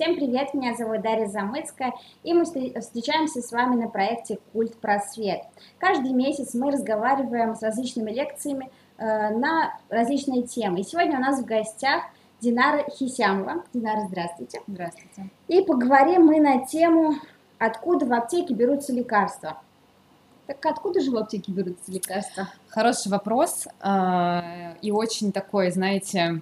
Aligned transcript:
Всем 0.00 0.14
привет, 0.14 0.54
меня 0.54 0.76
зовут 0.76 1.02
Дарья 1.02 1.26
Замыцкая, 1.26 1.92
и 2.22 2.32
мы 2.32 2.44
встречаемся 2.44 3.42
с 3.42 3.50
вами 3.50 3.74
на 3.74 3.88
проекте 3.88 4.38
«Культ 4.52 4.76
просвет». 4.76 5.40
Каждый 5.78 6.12
месяц 6.12 6.54
мы 6.54 6.70
разговариваем 6.70 7.56
с 7.56 7.62
различными 7.62 8.12
лекциями 8.12 8.70
э, 8.96 9.30
на 9.30 9.76
различные 9.88 10.44
темы. 10.44 10.82
И 10.82 10.84
сегодня 10.84 11.18
у 11.18 11.20
нас 11.20 11.40
в 11.40 11.44
гостях 11.44 12.04
Динара 12.40 12.88
Хисямова. 12.88 13.64
Динара, 13.74 14.06
здравствуйте. 14.06 14.60
Здравствуйте. 14.68 15.30
И 15.48 15.62
поговорим 15.62 16.26
мы 16.26 16.38
на 16.38 16.64
тему, 16.64 17.16
откуда 17.58 18.06
в 18.06 18.12
аптеке 18.12 18.54
берутся 18.54 18.92
лекарства. 18.92 19.60
Так 20.46 20.64
откуда 20.64 21.00
же 21.00 21.10
в 21.10 21.16
аптеке 21.16 21.50
берутся 21.50 21.90
лекарства? 21.90 22.48
Хороший 22.68 23.10
вопрос. 23.10 23.66
Э, 23.82 24.76
и 24.80 24.92
очень 24.92 25.32
такой, 25.32 25.72
знаете, 25.72 26.40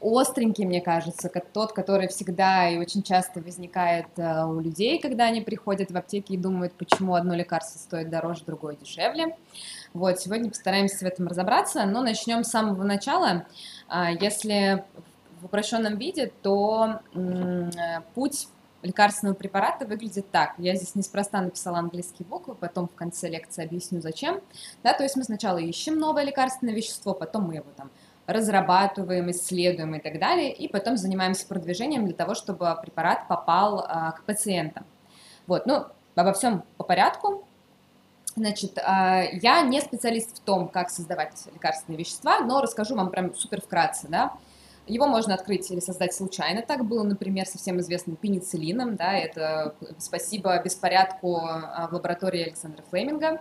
остренький, 0.00 0.64
мне 0.64 0.80
кажется, 0.80 1.30
тот, 1.52 1.72
который 1.72 2.08
всегда 2.08 2.68
и 2.68 2.78
очень 2.78 3.02
часто 3.02 3.40
возникает 3.40 4.06
э, 4.16 4.44
у 4.44 4.60
людей, 4.60 4.98
когда 4.98 5.24
они 5.24 5.40
приходят 5.40 5.90
в 5.90 5.96
аптеки 5.96 6.32
и 6.32 6.36
думают, 6.36 6.72
почему 6.74 7.14
одно 7.14 7.34
лекарство 7.34 7.78
стоит 7.78 8.10
дороже, 8.10 8.44
другое 8.44 8.76
дешевле. 8.76 9.36
Вот, 9.94 10.20
сегодня 10.20 10.48
постараемся 10.48 11.04
в 11.04 11.08
этом 11.08 11.28
разобраться, 11.28 11.84
но 11.84 12.02
начнем 12.02 12.44
с 12.44 12.50
самого 12.50 12.82
начала. 12.82 13.46
А, 13.88 14.10
если 14.10 14.84
в 15.40 15.46
упрощенном 15.46 15.96
виде, 15.96 16.32
то 16.42 17.00
э, 17.14 17.70
путь 18.14 18.48
лекарственного 18.82 19.34
препарата 19.34 19.86
выглядит 19.86 20.30
так. 20.30 20.54
Я 20.58 20.74
здесь 20.76 20.94
неспроста 20.94 21.40
написала 21.40 21.78
английские 21.78 22.26
буквы, 22.26 22.54
потом 22.54 22.88
в 22.88 22.94
конце 22.94 23.28
лекции 23.28 23.64
объясню 23.64 24.00
зачем. 24.00 24.40
Да, 24.82 24.94
то 24.94 25.02
есть 25.02 25.16
мы 25.16 25.24
сначала 25.24 25.58
ищем 25.58 25.98
новое 25.98 26.24
лекарственное 26.24 26.74
вещество, 26.74 27.14
потом 27.14 27.44
мы 27.44 27.56
его 27.56 27.66
там 27.76 27.90
разрабатываем, 28.28 29.30
исследуем 29.30 29.94
и 29.94 30.00
так 30.00 30.20
далее, 30.20 30.52
и 30.52 30.68
потом 30.68 30.98
занимаемся 30.98 31.46
продвижением 31.46 32.04
для 32.04 32.14
того, 32.14 32.34
чтобы 32.34 32.76
препарат 32.82 33.26
попал 33.26 33.86
а, 33.88 34.12
к 34.12 34.22
пациентам. 34.24 34.84
Вот, 35.46 35.64
ну, 35.64 35.86
обо 36.14 36.34
всем 36.34 36.62
по 36.76 36.84
порядку. 36.84 37.46
Значит, 38.36 38.78
а, 38.84 39.22
я 39.22 39.62
не 39.62 39.80
специалист 39.80 40.36
в 40.36 40.40
том, 40.40 40.68
как 40.68 40.90
создавать 40.90 41.32
лекарственные 41.52 41.98
вещества, 41.98 42.40
но 42.40 42.60
расскажу 42.60 42.94
вам 42.94 43.08
прям 43.10 43.34
супер 43.34 43.62
вкратце, 43.62 44.08
да. 44.08 44.34
Его 44.86 45.06
можно 45.06 45.34
открыть 45.34 45.70
или 45.70 45.80
создать 45.80 46.14
случайно. 46.14 46.62
Так 46.62 46.84
было, 46.84 47.02
например, 47.04 47.46
со 47.46 47.56
всем 47.56 47.80
известным 47.80 48.16
пенициллином, 48.16 48.96
да, 48.96 49.14
это 49.14 49.74
спасибо 49.98 50.62
беспорядку 50.62 51.38
а, 51.38 51.88
в 51.90 51.94
лаборатории 51.94 52.42
Александра 52.42 52.84
Флеминга. 52.90 53.40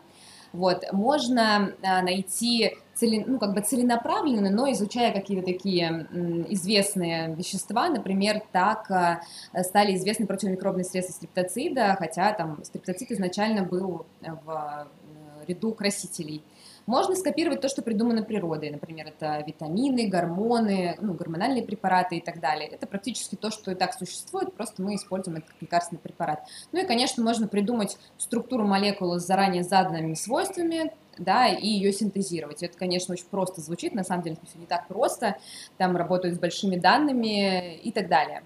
Вот, 0.53 0.85
можно 0.93 1.73
а, 1.83 2.01
найти 2.01 2.77
цели, 2.97 3.23
ну, 3.25 3.39
как 3.39 3.53
бы 3.53 3.61
целенаправленно, 3.61 4.49
но 4.49 4.71
изучая 4.71 5.13
какие-то 5.13 5.45
такие 5.45 6.07
известные 6.49 7.33
вещества, 7.35 7.89
например, 7.89 8.41
так 8.51 8.89
а, 8.89 9.21
стали 9.63 9.95
известны 9.95 10.25
противомикробные 10.25 10.83
средства 10.83 11.13
стриптоцида, 11.13 11.95
хотя 11.97 12.33
там 12.33 12.63
стриптоцид 12.63 13.11
изначально 13.11 13.63
был 13.63 14.05
в 14.21 14.49
э, 14.49 15.45
ряду 15.47 15.73
красителей. 15.73 16.43
Можно 16.87 17.17
скопировать 17.17 17.59
то, 17.59 17.67
что 17.67 17.81
придумано 17.81 18.23
природой, 18.23 18.69
например, 18.69 19.07
это 19.07 19.43
витамины, 19.45 20.07
гормоны, 20.07 20.97
ну, 21.01 21.13
гормональные 21.13 21.63
препараты 21.63 22.15
и 22.15 22.21
так 22.21 22.39
далее. 22.39 22.69
Это 22.69 22.87
практически 22.87 23.35
то, 23.35 23.51
что 23.51 23.71
и 23.71 23.75
так 23.75 23.93
существует, 23.93 24.53
просто 24.53 24.81
мы 24.81 24.95
используем 24.95 25.39
это 25.39 25.47
как 25.47 25.61
лекарственный 25.61 25.99
препарат. 25.99 26.47
Ну 26.71 26.81
и, 26.81 26.87
конечно, 26.87 27.21
можно 27.21 27.49
придумать 27.49 27.97
структуру 28.17 28.65
молекулы 28.65 29.19
с 29.19 29.25
заранее 29.25 29.63
заданными 29.63 30.13
свойствами, 30.13 30.93
да, 31.19 31.47
и 31.47 31.67
ее 31.67 31.91
синтезировать. 31.93 32.63
Это, 32.63 32.77
конечно, 32.77 33.13
очень 33.13 33.27
просто 33.27 33.61
звучит, 33.61 33.93
на 33.93 34.03
самом 34.03 34.23
деле 34.23 34.37
все 34.43 34.59
не 34.59 34.65
так 34.65 34.87
просто, 34.87 35.37
там 35.77 35.95
работают 35.95 36.35
с 36.35 36.39
большими 36.39 36.75
данными 36.77 37.75
и 37.77 37.91
так 37.91 38.07
далее. 38.07 38.43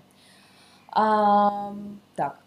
А, 0.93 1.73
так, 2.15 2.39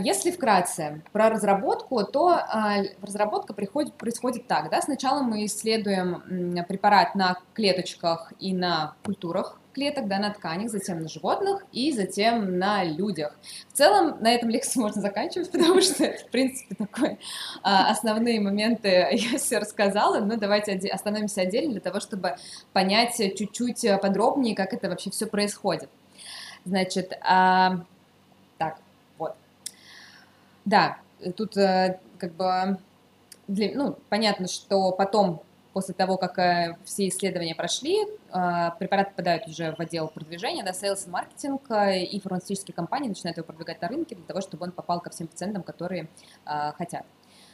если 0.00 0.30
вкратце 0.30 1.02
про 1.12 1.30
разработку, 1.30 2.04
то 2.04 2.28
а, 2.28 2.76
разработка 3.02 3.54
приходит, 3.54 3.94
происходит 3.94 4.46
так. 4.46 4.70
Да? 4.70 4.80
Сначала 4.80 5.22
мы 5.22 5.44
исследуем 5.46 6.64
препарат 6.68 7.14
на 7.14 7.38
клеточках 7.54 8.32
и 8.38 8.54
на 8.54 8.94
культурах 9.04 9.58
клеток, 9.74 10.08
да, 10.08 10.18
на 10.18 10.30
тканях, 10.30 10.70
затем 10.70 11.02
на 11.02 11.08
животных 11.08 11.64
и 11.72 11.92
затем 11.92 12.58
на 12.58 12.84
людях. 12.84 13.36
В 13.68 13.76
целом 13.76 14.16
на 14.20 14.32
этом 14.32 14.48
лекцию 14.48 14.82
можно 14.82 15.02
заканчивать, 15.02 15.50
потому 15.52 15.80
что 15.80 16.04
в 16.04 16.30
принципе, 16.30 16.74
такое 16.74 17.18
а, 17.62 17.90
основные 17.90 18.40
моменты 18.40 18.88
я 19.12 19.38
все 19.38 19.58
рассказала, 19.58 20.20
но 20.20 20.36
давайте 20.36 20.78
остановимся 20.88 21.42
отдельно 21.42 21.72
для 21.72 21.80
того, 21.80 22.00
чтобы 22.00 22.36
понять 22.72 23.16
чуть-чуть 23.16 23.84
подробнее, 24.00 24.54
как 24.54 24.72
это 24.72 24.88
вообще 24.88 25.10
все 25.10 25.26
происходит. 25.26 25.90
Значит, 26.64 27.12
да, 30.64 30.98
тут 31.36 31.56
э, 31.56 31.98
как 32.18 32.32
бы, 32.34 32.78
для, 33.48 33.72
ну, 33.74 33.96
понятно, 34.08 34.48
что 34.48 34.92
потом, 34.92 35.42
после 35.74 35.92
того, 35.92 36.16
как 36.16 36.38
э, 36.38 36.78
все 36.84 37.08
исследования 37.08 37.54
прошли, 37.54 37.98
э, 38.02 38.70
препарат 38.78 39.10
попадает 39.10 39.46
уже 39.46 39.74
в 39.76 39.80
отдел 39.80 40.08
продвижения, 40.08 40.64
да, 40.64 40.70
sales 40.70 41.06
и 41.06 41.10
маркетинг, 41.10 41.62
и 41.70 42.20
фармацевтические 42.20 42.74
компании 42.74 43.08
начинают 43.08 43.36
его 43.36 43.46
продвигать 43.46 43.82
на 43.82 43.88
рынке 43.88 44.14
для 44.14 44.24
того, 44.24 44.40
чтобы 44.40 44.64
он 44.64 44.72
попал 44.72 45.00
ко 45.00 45.10
всем 45.10 45.26
пациентам, 45.26 45.62
которые 45.62 46.08
хотят. 46.44 47.04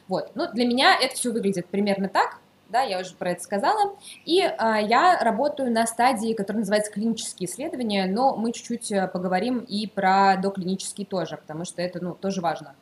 Вот, 0.07 0.31
ну, 0.35 0.53
для 0.53 0.67
меня 0.67 0.97
это 1.01 1.15
все 1.15 1.33
выглядит 1.33 1.67
примерно 1.67 2.09
так, 2.09 2.39
да, 2.69 2.83
я 2.83 3.01
уже 3.01 3.15
про 3.15 3.31
это 3.33 3.43
сказала. 3.43 3.97
И 4.25 4.41
а, 4.41 4.81
я 4.81 5.19
работаю 5.19 5.73
на 5.73 5.87
стадии, 5.87 6.35
которая 6.35 6.61
называется 6.61 6.93
клинические 6.93 7.49
исследования, 7.49 8.07
но 8.07 8.37
мы 8.37 8.53
чуть-чуть 8.53 8.93
поговорим 9.13 9.59
и 9.59 9.87
про 9.87 10.37
доклинические 10.37 11.07
тоже, 11.07 11.37
потому 11.37 11.65
что 11.65 11.83
это, 11.83 12.03
ну, 12.03 12.15
тоже 12.15 12.41
важно. 12.41 12.75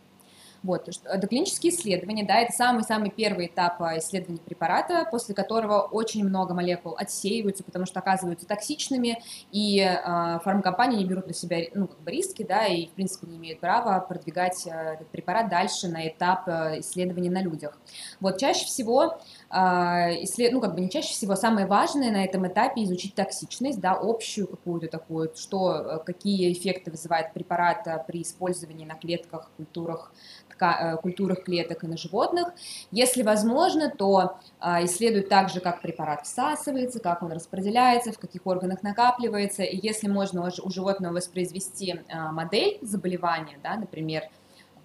Вот, 0.62 0.88
доклинические 1.04 1.72
исследования, 1.72 2.24
да, 2.24 2.41
это 2.41 2.52
самый-самый 2.52 3.10
первый 3.10 3.46
этап 3.46 3.80
а, 3.80 3.98
исследования 3.98 4.41
препарата, 4.41 5.06
после 5.08 5.34
которого 5.34 5.82
очень 5.82 6.24
много 6.24 6.52
молекул 6.52 6.96
отсеиваются, 6.98 7.62
потому 7.62 7.86
что 7.86 8.00
оказываются 8.00 8.46
токсичными, 8.46 9.22
и 9.52 9.80
э, 9.80 10.38
фармкомпании 10.42 10.98
не 10.98 11.04
берут 11.04 11.28
на 11.28 11.34
себя 11.34 11.58
ну, 11.74 11.86
как 11.86 12.00
бы 12.00 12.10
риски, 12.10 12.42
да, 12.42 12.66
и, 12.66 12.86
в 12.86 12.91
принципе, 12.91 13.28
не 13.28 13.36
имеют 13.36 13.60
права 13.60 14.00
продвигать 14.00 14.66
э, 14.66 14.94
этот 14.94 15.08
препарат 15.08 15.48
дальше 15.48 15.86
на 15.88 16.08
этап 16.08 16.48
э, 16.48 16.80
исследования 16.80 17.30
на 17.30 17.42
людях. 17.42 17.78
Вот, 18.20 18.38
чаще 18.38 18.64
всего, 18.66 19.20
э, 19.47 19.47
исслед... 19.50 20.53
ну, 20.53 20.60
как 20.60 20.75
бы 20.75 20.81
не 20.81 20.91
чаще 20.91 21.12
всего, 21.12 21.34
самое 21.34 21.66
важное 21.66 22.10
на 22.10 22.25
этом 22.25 22.47
этапе 22.47 22.84
изучить 22.84 23.14
токсичность, 23.14 23.81
да, 23.81 23.98
общую 24.00 24.47
какую-то 24.47 24.88
такую, 24.88 25.32
что, 25.34 26.03
какие 26.04 26.53
эффекты 26.53 26.91
вызывает 26.91 27.32
препарат 27.32 28.06
при 28.06 28.22
использовании 28.22 28.84
на 28.84 28.94
клетках, 28.94 29.50
культурах, 29.56 30.12
Э, 30.60 30.97
культурах 30.97 31.44
клеток 31.44 31.84
и 31.84 31.87
на 31.87 31.97
животных. 31.97 32.48
Если 32.91 33.22
возможно, 33.22 33.91
то 33.91 34.38
а, 34.58 34.84
исследуют 34.84 35.28
также, 35.28 35.60
как 35.60 35.81
препарат 35.81 36.26
всасывается, 36.26 37.00
как 37.00 37.22
он 37.22 37.32
распределяется, 37.32 38.12
в 38.12 38.19
каких 38.19 38.47
органах 38.47 38.82
накапливается, 38.82 39.62
и 39.62 39.78
если 39.81 40.08
можно 40.08 40.50
у 40.62 40.70
животного 40.70 41.14
воспроизвести 41.14 42.00
а, 42.08 42.32
модель 42.32 42.78
заболевания, 42.82 43.58
да, 43.62 43.76
например, 43.76 44.25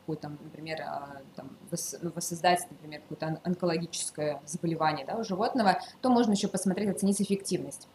какую-то, 0.03 0.29
например, 0.29 0.81
а, 0.81 1.21
там, 1.35 1.57
ну, 2.01 2.11
воссоздать, 2.13 2.67
например, 2.69 3.01
какое-то 3.01 3.39
онкологическое 3.43 4.41
заболевание 4.45 5.05
да, 5.05 5.15
у 5.15 5.23
животного, 5.23 5.79
то 6.01 6.09
можно 6.09 6.33
еще 6.33 6.49
посмотреть, 6.49 6.89
оценить 6.89 7.21
эффективность. 7.21 7.87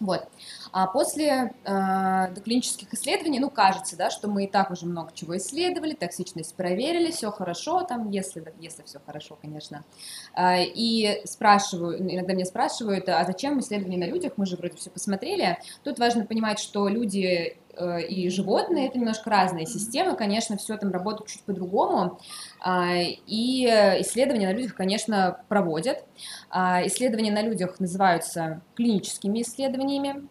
Вот. 0.00 0.26
А 0.72 0.88
после 0.88 1.52
э, 1.64 2.34
доклинических 2.34 2.92
исследований, 2.94 3.38
ну, 3.38 3.48
кажется, 3.48 3.96
да, 3.96 4.10
что 4.10 4.28
мы 4.28 4.44
и 4.44 4.48
так 4.48 4.72
уже 4.72 4.86
много 4.86 5.12
чего 5.14 5.36
исследовали, 5.36 5.94
токсичность 5.94 6.54
проверили, 6.56 7.12
все 7.12 7.30
хорошо, 7.30 7.82
там, 7.82 8.10
если, 8.10 8.52
если 8.58 8.82
все 8.82 8.98
хорошо, 9.06 9.38
конечно. 9.40 9.84
Э, 10.36 10.64
и 10.64 11.22
спрашиваю, 11.26 12.00
иногда 12.00 12.32
меня 12.32 12.44
спрашивают, 12.44 13.08
а 13.08 13.24
зачем 13.24 13.60
исследования 13.60 13.98
на 13.98 14.10
людях, 14.10 14.32
мы 14.36 14.46
же 14.46 14.56
вроде 14.56 14.76
все 14.76 14.90
посмотрели. 14.90 15.58
Тут 15.84 16.00
важно 16.00 16.26
понимать, 16.26 16.58
что 16.58 16.88
люди 16.88 17.56
и 18.08 18.28
животные, 18.28 18.88
это 18.88 18.98
немножко 18.98 19.30
разные 19.30 19.66
системы, 19.66 20.16
конечно, 20.16 20.56
все 20.56 20.76
там 20.76 20.90
работает 20.92 21.30
чуть 21.30 21.42
по-другому, 21.42 22.18
а, 22.60 22.94
и 22.96 23.64
исследования 24.00 24.48
на 24.48 24.52
людях, 24.52 24.74
конечно, 24.74 25.40
проводят. 25.48 26.04
А, 26.50 26.86
исследования 26.86 27.32
на 27.32 27.42
людях 27.42 27.80
называются 27.80 28.62
клиническими 28.74 29.42
исследованиями, 29.42 30.28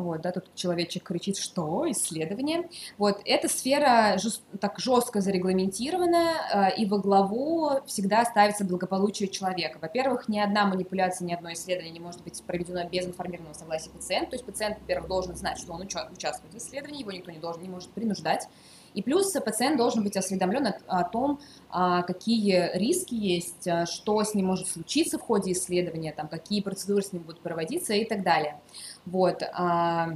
вот, 0.00 0.20
да, 0.22 0.32
тут 0.32 0.54
человечек 0.54 1.04
кричит, 1.04 1.36
что 1.36 1.90
исследование. 1.90 2.68
Вот, 2.98 3.20
эта 3.24 3.48
сфера 3.48 4.18
жест, 4.18 4.42
так 4.60 4.78
жестко 4.78 5.20
зарегламентированная, 5.20 6.72
э, 6.74 6.76
и 6.76 6.86
во 6.86 6.98
главу 6.98 7.70
всегда 7.86 8.24
ставится 8.24 8.64
благополучие 8.64 9.28
человека. 9.28 9.78
Во-первых, 9.80 10.28
ни 10.28 10.38
одна 10.38 10.66
манипуляция, 10.66 11.26
ни 11.26 11.32
одно 11.32 11.52
исследование 11.52 11.92
не 11.92 12.00
может 12.00 12.22
быть 12.22 12.42
проведено 12.42 12.88
без 12.88 13.06
информированного 13.06 13.54
согласия 13.54 13.90
пациента. 13.90 14.30
То 14.30 14.36
есть 14.36 14.44
пациент, 14.44 14.78
во-первых, 14.80 15.08
должен 15.08 15.36
знать, 15.36 15.58
что 15.58 15.72
он 15.72 15.82
участвует 15.82 16.52
в 16.52 16.56
исследовании, 16.56 17.00
его 17.00 17.12
никто 17.12 17.30
не 17.30 17.38
должен, 17.38 17.62
не 17.62 17.68
может 17.68 17.90
принуждать. 17.90 18.48
И 18.94 19.02
плюс 19.02 19.32
пациент 19.32 19.76
должен 19.76 20.02
быть 20.02 20.16
осведомлен 20.16 20.66
о, 20.66 21.00
о 21.00 21.04
том, 21.04 21.40
а, 21.70 22.02
какие 22.02 22.76
риски 22.76 23.14
есть, 23.14 23.66
а, 23.68 23.86
что 23.86 24.22
с 24.22 24.34
ним 24.34 24.46
может 24.46 24.68
случиться 24.68 25.18
в 25.18 25.22
ходе 25.22 25.52
исследования, 25.52 26.12
там, 26.12 26.28
какие 26.28 26.60
процедуры 26.60 27.02
с 27.02 27.12
ним 27.12 27.22
будут 27.22 27.40
проводиться 27.40 27.94
и 27.94 28.04
так 28.04 28.22
далее. 28.22 28.60
Вот. 29.06 29.42
А, 29.52 30.10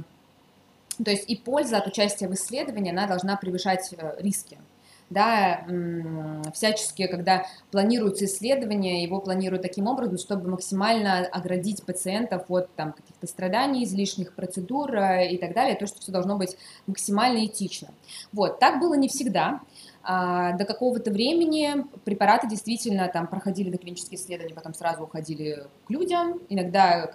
То 1.03 1.11
есть 1.11 1.29
и 1.29 1.35
польза 1.35 1.77
от 1.77 1.87
участия 1.87 2.27
в 2.27 2.33
исследовании, 2.33 2.91
она 2.91 3.07
должна 3.07 3.37
превышать 3.37 3.93
риски 4.17 4.57
да, 5.09 5.65
всячески, 6.53 7.07
когда 7.07 7.45
планируется 7.71 8.25
исследование, 8.25 9.03
его 9.03 9.19
планируют 9.19 9.61
таким 9.61 9.87
образом, 9.87 10.17
чтобы 10.17 10.49
максимально 10.49 11.25
оградить 11.27 11.83
пациентов 11.83 12.45
от 12.49 12.73
там, 12.75 12.93
каких-то 12.93 13.27
страданий, 13.27 13.83
излишних 13.83 14.33
процедур 14.33 14.93
э, 14.95 15.31
и 15.31 15.37
так 15.37 15.53
далее, 15.53 15.75
то, 15.75 15.85
что 15.85 15.99
все 15.99 16.11
должно 16.11 16.37
быть 16.37 16.57
максимально 16.87 17.45
этично. 17.45 17.89
Вот, 18.33 18.59
так 18.59 18.79
было 18.79 18.95
не 18.95 19.07
всегда. 19.07 19.61
А, 20.07 20.53
до 20.53 20.65
какого-то 20.65 21.09
времени 21.09 21.83
препараты 22.03 22.47
действительно 22.47 23.07
там 23.07 23.25
проходили 23.25 23.71
доклинические 23.71 24.19
исследования, 24.19 24.53
потом 24.53 24.75
сразу 24.75 25.03
уходили 25.03 25.65
к 25.87 25.89
людям. 25.89 26.39
Иногда 26.47 27.11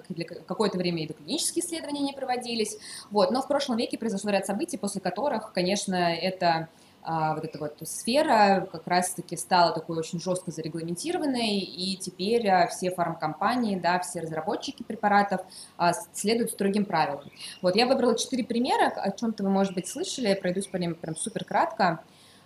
какое-то 0.46 0.76
время 0.76 1.04
и 1.04 1.06
доклинические 1.06 1.64
исследования 1.64 2.00
не 2.00 2.12
проводились. 2.12 2.76
Вот. 3.12 3.30
Но 3.30 3.42
в 3.42 3.48
прошлом 3.48 3.76
веке 3.76 3.96
произошло 3.96 4.30
ряд 4.30 4.46
событий, 4.46 4.76
после 4.76 5.00
которых, 5.00 5.52
конечно, 5.52 5.94
это 5.94 6.68
вот 7.02 7.44
эта 7.44 7.58
вот 7.58 7.78
сфера 7.84 8.68
как 8.70 8.86
раз-таки 8.86 9.36
стала 9.36 9.72
такой 9.72 9.98
очень 9.98 10.20
жестко 10.20 10.50
зарегламентированной, 10.50 11.58
и 11.58 11.96
теперь 11.96 12.46
а, 12.48 12.66
все 12.68 12.90
фармкомпании, 12.90 13.78
да, 13.78 13.98
все 14.00 14.20
разработчики 14.20 14.82
препаратов 14.82 15.40
а, 15.78 15.92
следуют 16.12 16.50
строгим 16.50 16.84
правилам. 16.84 17.24
Вот 17.62 17.74
я 17.76 17.86
выбрала 17.86 18.18
четыре 18.18 18.44
примера, 18.44 18.88
о 18.88 19.10
чем-то 19.12 19.42
вы, 19.44 19.50
может 19.50 19.74
быть, 19.74 19.88
слышали, 19.88 20.28
я 20.28 20.36
пройдусь 20.36 20.66
по 20.66 20.76
ним 20.76 20.94
прям 20.94 21.16
супер 21.16 21.44
кратко. 21.44 22.02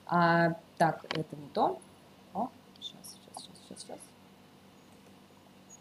А, 0.06 0.55
так, 0.79 1.05
это 1.11 1.37
не 1.37 1.49
то. 1.49 1.81
О, 2.33 2.49
сейчас, 2.81 3.17
сейчас, 3.35 3.45
сейчас, 3.45 3.81
сейчас. 3.81 3.99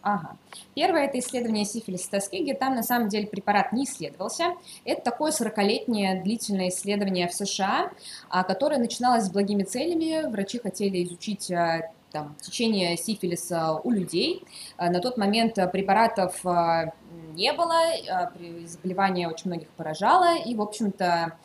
Ага. 0.01 0.37
Первое– 0.75 1.05
это 1.05 1.19
исследование 1.19 1.65
сифилиса 1.65 2.11
Тоскеги. 2.11 2.53
Там, 2.53 2.75
на 2.75 2.83
самом 2.83 3.09
деле, 3.09 3.27
препарат 3.27 3.73
не 3.73 3.85
исследовался. 3.85 4.55
Это 4.85 5.01
такое 5.01 5.31
40-летнее 5.31 6.21
длительное 6.23 6.69
исследование 6.69 7.27
в 7.27 7.33
США, 7.33 7.91
а, 8.29 8.43
которое 8.43 8.77
начиналось 8.77 9.25
с 9.25 9.31
благими 9.31 9.63
целями. 9.63 10.29
Врачи 10.29 10.59
хотели 10.59 11.03
изучить 11.03 11.51
а, 11.51 11.91
там, 12.11 12.35
течение 12.41 12.97
сифилиса 12.97 13.79
у 13.83 13.91
людей. 13.91 14.43
А, 14.77 14.89
на 14.89 14.99
тот 14.99 15.17
момент 15.17 15.55
препаратов 15.71 16.43
не 17.33 17.53
было, 17.53 17.79
заболевание 18.65 19.27
очень 19.27 19.47
многих 19.47 19.69
поражало, 19.69 20.37
и, 20.37 20.55
в 20.55 20.61
общем-то, 20.61 21.37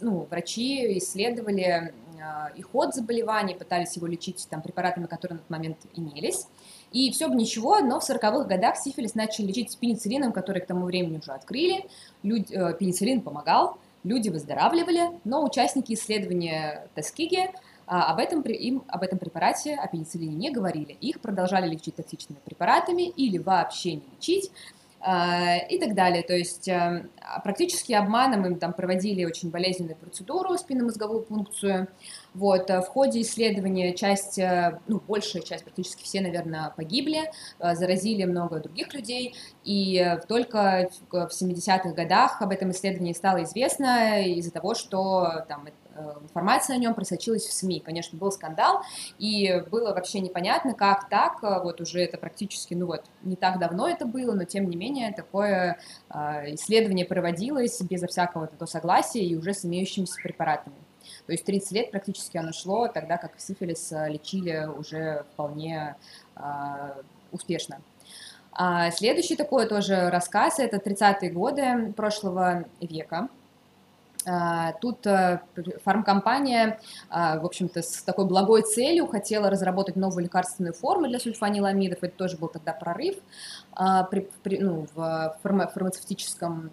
ну, 0.00 0.26
врачи 0.30 0.98
исследовали 0.98 1.92
и 2.56 2.62
ход 2.62 2.94
заболеваний, 2.94 3.54
пытались 3.54 3.96
его 3.96 4.06
лечить 4.06 4.46
там, 4.50 4.62
препаратами, 4.62 5.06
которые 5.06 5.36
на 5.36 5.42
тот 5.42 5.50
момент 5.50 5.78
имелись. 5.94 6.46
И 6.92 7.10
все 7.10 7.28
бы 7.28 7.34
ничего, 7.34 7.80
но 7.80 8.00
в 8.00 8.08
40-х 8.08 8.44
годах 8.44 8.76
сифилис 8.76 9.14
начали 9.14 9.46
лечить 9.46 9.76
пенициллином, 9.78 10.32
который 10.32 10.60
к 10.60 10.66
тому 10.66 10.86
времени 10.86 11.18
уже 11.18 11.32
открыли. 11.32 11.86
Люди, 12.22 12.52
э, 12.52 12.74
пенициллин 12.74 13.22
помогал, 13.22 13.78
люди 14.04 14.28
выздоравливали, 14.28 15.18
но 15.24 15.44
участники 15.44 15.94
исследования 15.94 16.88
Тоскиги 16.94 17.50
а, 17.86 18.12
об 18.12 18.18
этом, 18.18 18.42
им 18.42 18.84
об 18.88 19.02
этом 19.02 19.18
препарате, 19.18 19.74
о 19.74 19.86
пенициллине 19.88 20.34
не 20.34 20.50
говорили. 20.50 20.96
Их 21.00 21.20
продолжали 21.20 21.68
лечить 21.68 21.96
токсичными 21.96 22.38
препаратами 22.44 23.08
или 23.08 23.38
вообще 23.38 23.94
не 23.94 24.02
лечить 24.16 24.50
и 25.04 25.78
так 25.80 25.94
далее. 25.94 26.22
То 26.22 26.34
есть 26.34 26.68
э, 26.68 27.08
практически 27.42 27.92
обманом 27.92 28.46
им 28.46 28.58
там 28.58 28.72
проводили 28.72 29.24
очень 29.24 29.50
болезненную 29.50 29.96
процедуру, 29.96 30.56
спинномозговую 30.56 31.22
пункцию, 31.22 31.88
вот, 32.34 32.70
э, 32.70 32.80
в 32.80 32.86
ходе 32.86 33.20
исследования 33.20 33.94
часть, 33.94 34.38
э, 34.38 34.78
ну, 34.86 35.00
большая 35.06 35.42
часть, 35.42 35.64
практически 35.64 36.02
все, 36.02 36.20
наверное, 36.20 36.72
погибли, 36.76 37.30
э, 37.58 37.74
заразили 37.74 38.24
много 38.24 38.60
других 38.60 38.94
людей, 38.94 39.34
и 39.64 40.18
только 40.28 40.90
в 41.10 41.30
70-х 41.30 41.92
годах 41.94 42.40
об 42.40 42.50
этом 42.50 42.70
исследовании 42.70 43.12
стало 43.12 43.44
известно 43.44 44.22
из-за 44.22 44.50
того, 44.50 44.74
что 44.74 45.44
там 45.48 45.66
информация 46.22 46.76
о 46.76 46.78
нем 46.78 46.94
просочилась 46.94 47.46
в 47.46 47.52
СМИ. 47.52 47.80
Конечно, 47.80 48.18
был 48.18 48.32
скандал, 48.32 48.82
и 49.18 49.62
было 49.70 49.94
вообще 49.94 50.20
непонятно, 50.20 50.74
как 50.74 51.08
так, 51.08 51.42
вот 51.42 51.80
уже 51.80 52.00
это 52.00 52.18
практически, 52.18 52.74
ну 52.74 52.86
вот, 52.86 53.04
не 53.22 53.36
так 53.36 53.58
давно 53.58 53.88
это 53.88 54.06
было, 54.06 54.32
но 54.32 54.44
тем 54.44 54.68
не 54.68 54.76
менее 54.76 55.12
такое 55.12 55.78
исследование 56.10 57.06
проводилось 57.06 57.80
безо 57.82 58.06
всякого 58.06 58.44
этого 58.44 58.66
согласия 58.66 59.24
и 59.24 59.36
уже 59.36 59.54
с 59.54 59.64
имеющимися 59.64 60.20
препаратами. 60.22 60.76
То 61.26 61.32
есть 61.32 61.44
30 61.44 61.72
лет 61.72 61.90
практически 61.90 62.36
оно 62.36 62.52
шло, 62.52 62.88
тогда 62.88 63.16
как 63.16 63.32
сифилис 63.38 63.92
э, 63.92 64.08
лечили 64.08 64.66
уже 64.66 65.24
вполне 65.32 65.96
успешно. 67.30 67.80
А 68.52 68.90
следующий 68.90 69.36
такой 69.36 69.66
тоже 69.66 70.10
рассказ, 70.10 70.58
это 70.58 70.76
30-е 70.76 71.30
годы 71.30 71.92
прошлого 71.96 72.64
века. 72.80 73.28
А, 74.26 74.72
тут 74.74 75.06
э, 75.06 75.40
фармкомпания, 75.84 76.80
а, 77.08 77.38
в 77.38 77.46
общем-то, 77.46 77.82
с 77.82 78.02
такой 78.02 78.26
благой 78.26 78.62
целью 78.62 79.06
хотела 79.06 79.50
разработать 79.50 79.96
новую 79.96 80.24
лекарственную 80.24 80.74
форму 80.74 81.08
для 81.08 81.18
сульфаниламидов. 81.18 81.98
Это 82.02 82.16
тоже 82.16 82.36
был 82.36 82.48
тогда 82.48 82.72
прорыв 82.72 83.16
а, 83.72 84.04
при, 84.04 84.28
при, 84.42 84.58
ну, 84.58 84.86
в 84.94 85.36
фармацевтическом 85.42 86.70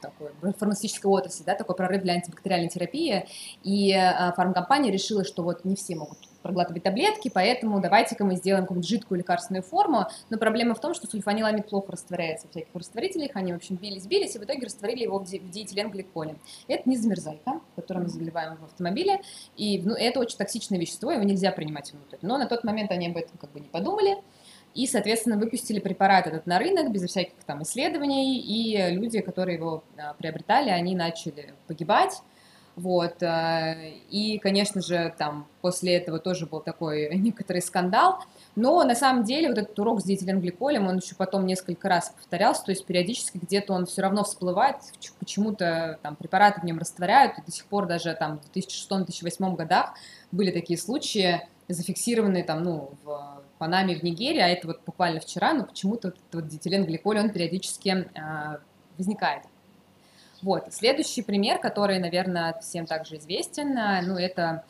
такой, 0.00 0.30
фармацевтической 0.58 1.10
отрасли, 1.10 1.44
да, 1.44 1.54
такой 1.54 1.76
прорыв 1.76 2.02
для 2.02 2.14
антибактериальной 2.14 2.68
терапии. 2.68 3.26
И 3.62 3.94
фармкомпания 4.36 4.92
решила, 4.92 5.24
что 5.24 5.42
вот 5.42 5.64
не 5.64 5.76
все 5.76 5.94
могут 5.94 6.18
проглатывать 6.44 6.82
таблетки, 6.82 7.30
поэтому 7.32 7.80
давайте-ка 7.80 8.22
мы 8.22 8.36
сделаем 8.36 8.64
какую-нибудь 8.64 8.88
жидкую 8.88 9.18
лекарственную 9.18 9.62
форму. 9.62 10.06
Но 10.28 10.36
проблема 10.36 10.74
в 10.74 10.80
том, 10.80 10.92
что 10.92 11.06
сульфаниламид 11.06 11.66
плохо 11.66 11.92
растворяется 11.92 12.46
в 12.46 12.50
всяких 12.50 12.72
растворителях, 12.74 13.30
они, 13.34 13.54
в 13.54 13.56
общем, 13.56 13.76
бились-бились, 13.76 14.36
и 14.36 14.38
в 14.38 14.44
итоге 14.44 14.66
растворили 14.66 15.04
его 15.04 15.18
в, 15.18 15.24
ди- 15.24 15.38
в 15.38 15.50
диэтиленгликоле. 15.50 16.36
Это 16.68 16.88
не 16.88 16.98
замерзайка, 16.98 17.60
которую 17.74 18.04
мы 18.04 18.10
заливаем 18.10 18.56
в 18.56 18.64
автомобиле, 18.64 19.22
и 19.56 19.80
ну, 19.82 19.94
это 19.94 20.20
очень 20.20 20.36
токсичное 20.36 20.78
вещество, 20.78 21.10
его 21.10 21.22
нельзя 21.22 21.50
принимать 21.50 21.90
внутрь. 21.92 22.18
Но 22.20 22.36
на 22.36 22.46
тот 22.46 22.62
момент 22.62 22.90
они 22.90 23.08
об 23.08 23.16
этом 23.16 23.38
как 23.38 23.50
бы 23.50 23.60
не 23.60 23.68
подумали, 23.68 24.18
и, 24.74 24.86
соответственно, 24.86 25.38
выпустили 25.38 25.80
препарат 25.80 26.26
этот 26.26 26.46
на 26.46 26.58
рынок 26.58 26.92
без 26.92 27.04
всяких 27.04 27.42
там 27.46 27.62
исследований, 27.62 28.38
и 28.38 28.90
люди, 28.90 29.20
которые 29.20 29.56
его 29.56 29.82
а, 29.96 30.12
приобретали, 30.14 30.68
они 30.68 30.94
начали 30.94 31.54
погибать, 31.68 32.20
вот. 32.76 33.22
Э, 33.22 33.92
и, 34.10 34.38
конечно 34.38 34.80
же, 34.82 35.14
там 35.16 35.46
после 35.60 35.96
этого 35.96 36.18
тоже 36.18 36.46
был 36.46 36.60
такой 36.60 37.14
некоторый 37.14 37.62
скандал. 37.62 38.18
Но 38.56 38.82
на 38.84 38.94
самом 38.94 39.24
деле 39.24 39.48
вот 39.48 39.58
этот 39.58 39.78
урок 39.78 40.00
с 40.00 40.04
диэтиленгликолем, 40.04 40.86
он 40.86 40.96
еще 40.96 41.14
потом 41.14 41.46
несколько 41.46 41.88
раз 41.88 42.10
повторялся, 42.10 42.64
то 42.64 42.70
есть 42.70 42.84
периодически 42.84 43.38
где-то 43.38 43.72
он 43.72 43.86
все 43.86 44.02
равно 44.02 44.22
всплывает, 44.24 44.76
почему-то 45.18 45.98
там 46.02 46.14
препараты 46.14 46.60
в 46.60 46.64
нем 46.64 46.78
растворяют, 46.78 47.38
и 47.38 47.42
до 47.42 47.50
сих 47.50 47.66
пор 47.66 47.86
даже 47.86 48.14
там 48.14 48.38
в 48.38 48.56
2006-2008 48.56 49.56
годах 49.56 49.94
были 50.30 50.52
такие 50.52 50.78
случаи, 50.78 51.42
зафиксированные 51.68 52.44
там, 52.44 52.62
ну, 52.62 52.90
в 53.02 53.42
Панаме, 53.58 53.96
в 53.96 54.02
Нигерии, 54.02 54.40
а 54.40 54.48
это 54.48 54.68
вот 54.68 54.82
буквально 54.84 55.20
вчера, 55.20 55.52
но 55.54 55.64
почему-то 55.64 56.08
вот 56.08 56.16
этот 56.18 56.34
вот 56.34 56.48
диэтиленгликоль, 56.48 57.18
он 57.18 57.30
периодически 57.30 57.88
э, 57.88 58.58
возникает. 58.98 59.44
Вот. 60.44 60.66
Следующий 60.74 61.22
пример, 61.22 61.58
который, 61.58 61.98
наверное, 61.98 62.54
всем 62.60 62.84
также 62.84 63.16
известен, 63.16 63.78
э, 63.78 64.02
ну, 64.02 64.18
это 64.18 64.62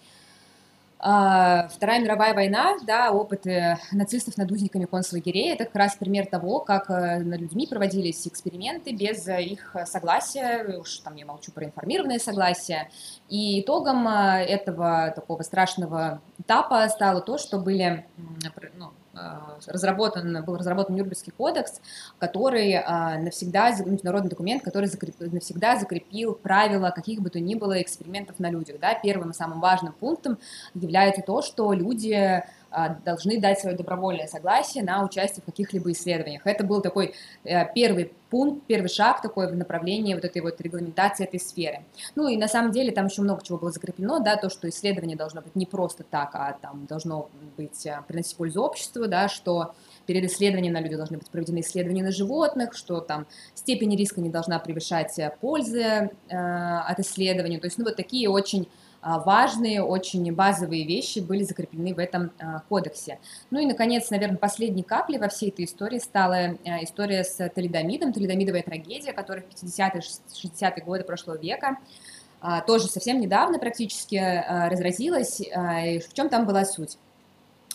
а, 1.01 1.67
Вторая 1.67 2.01
мировая 2.01 2.33
война, 2.33 2.77
да, 2.87 3.11
опыты 3.11 3.77
нацистов 3.91 4.37
над 4.37 4.53
узниками 4.53 4.85
концлагерей, 4.85 5.53
это 5.53 5.65
как 5.65 5.75
раз 5.75 5.97
пример 5.97 6.27
того, 6.27 6.61
как 6.61 6.89
э, 6.89 7.19
над 7.19 7.41
людьми 7.41 7.67
проводились 7.67 8.25
эксперименты 8.29 8.95
без 8.95 9.27
их 9.27 9.75
согласия, 9.85 10.79
уж 10.79 10.99
там 10.99 11.17
я 11.17 11.27
молчу 11.27 11.51
про 11.51 11.65
информированное 11.65 12.21
согласие, 12.21 12.89
и 13.29 13.61
итогом 13.61 14.07
э, 14.07 14.45
этого 14.45 15.13
такого 15.15 15.43
страшного 15.43 16.23
этапа 16.39 16.89
стало 16.89 17.21
то, 17.21 17.37
что 17.37 17.59
были 17.59 18.07
разработан, 19.67 20.45
был 20.45 20.57
разработан 20.57 20.95
Нюрнбергский 20.95 21.33
кодекс, 21.37 21.81
который 22.19 22.75
а, 22.75 23.19
навсегда, 23.19 23.71
международный 23.71 24.31
документ, 24.31 24.63
который 24.63 24.87
закреп, 24.87 25.15
навсегда 25.19 25.77
закрепил 25.77 26.35
правила 26.35 26.91
каких 26.91 27.21
бы 27.21 27.31
то 27.31 27.41
ни 27.41 27.55
было 27.55 27.81
экспериментов 27.81 28.39
на 28.39 28.51
людях. 28.51 28.79
Да? 28.81 28.95
Первым 28.95 29.31
и 29.31 29.35
самым 29.35 29.61
важным 29.61 29.93
пунктом 29.93 30.39
является 30.75 31.23
то, 31.23 31.43
что 31.43 31.73
люди 31.73 32.13
а, 32.13 32.45
должны 33.05 33.41
дать 33.41 33.61
свое 33.61 33.77
добровольное 33.77 34.27
согласие 34.27 34.83
на 34.83 35.05
участие 35.05 35.43
в 35.43 35.47
каких-либо 35.47 35.93
исследованиях. 35.93 36.47
Это 36.47 36.65
был 36.65 36.81
такой 36.81 37.15
э, 37.45 37.73
первый 37.75 38.13
пункт, 38.31 38.67
первый 38.67 38.89
шаг 38.89 39.23
такой 39.23 39.51
в 39.51 39.57
направлении 39.57 40.15
вот 40.15 40.25
этой 40.25 40.43
вот 40.43 40.61
регламентации 40.61 41.25
этой 41.25 41.39
сферы. 41.39 41.85
Ну 42.17 42.27
и 42.29 42.37
на 42.37 42.49
самом 42.49 42.73
деле 42.73 42.91
там 42.91 43.07
еще 43.07 43.23
много 43.23 43.45
чего 43.45 43.59
было 43.59 43.71
закреплено, 43.71 44.19
да, 44.19 44.37
то, 44.37 44.51
что 44.51 44.69
исследование 44.69 45.17
должно 45.17 45.41
быть 45.41 45.55
не 45.55 45.67
просто 45.67 46.03
так, 46.03 46.31
а 46.35 46.57
там 46.61 46.87
должно 46.87 47.29
быть, 47.57 47.87
э, 47.87 48.01
приносить 48.09 48.37
пользу 48.37 48.63
обществу, 48.63 49.07
да, 49.07 49.29
что 49.29 49.75
перед 50.07 50.25
исследованием 50.25 50.73
на 50.73 50.81
людях 50.81 50.99
должны 50.99 51.19
быть 51.19 51.31
проведены 51.31 51.61
исследования 51.61 52.03
на 52.03 52.13
животных, 52.13 52.75
что 52.75 53.01
там 53.01 53.27
степень 53.55 53.97
риска 53.97 54.21
не 54.21 54.31
должна 54.31 54.59
превышать 54.59 55.19
э, 55.19 55.33
пользы 55.41 56.11
э, 56.29 56.37
от 56.37 56.99
исследования. 56.99 57.59
То 57.59 57.67
есть, 57.67 57.79
ну, 57.79 57.85
вот 57.85 57.97
такие 57.97 58.29
очень 58.29 58.69
важные, 59.05 59.83
очень 59.83 60.33
базовые 60.33 60.87
вещи 60.87 61.19
были 61.19 61.43
закреплены 61.43 61.95
в 61.95 61.99
этом 61.99 62.31
кодексе. 62.69 63.19
Ну 63.51 63.59
и, 63.59 63.67
наконец, 63.67 64.11
наверное, 64.11 64.39
последней 64.39 64.83
каплей 64.83 65.19
во 65.19 65.29
всей 65.29 65.51
этой 65.51 65.67
истории 65.67 65.99
стала 65.99 66.55
история 66.83 67.23
с 67.23 67.37
талидомидом, 67.51 68.13
талидомидовая 68.13 68.63
трагедия, 68.63 69.13
которая 69.13 69.45
в 69.45 69.63
50-е, 69.63 70.01
60-е 70.01 70.85
годы 70.85 71.05
прошлого 71.05 71.37
века 71.37 71.77
тоже 72.67 72.89
совсем 72.89 73.21
недавно 73.21 73.59
практически 73.59 74.17
разразилась. 74.71 75.41
В 75.41 76.13
чем 76.15 76.29
там 76.29 76.47
была 76.47 76.65
суть? 76.65 76.99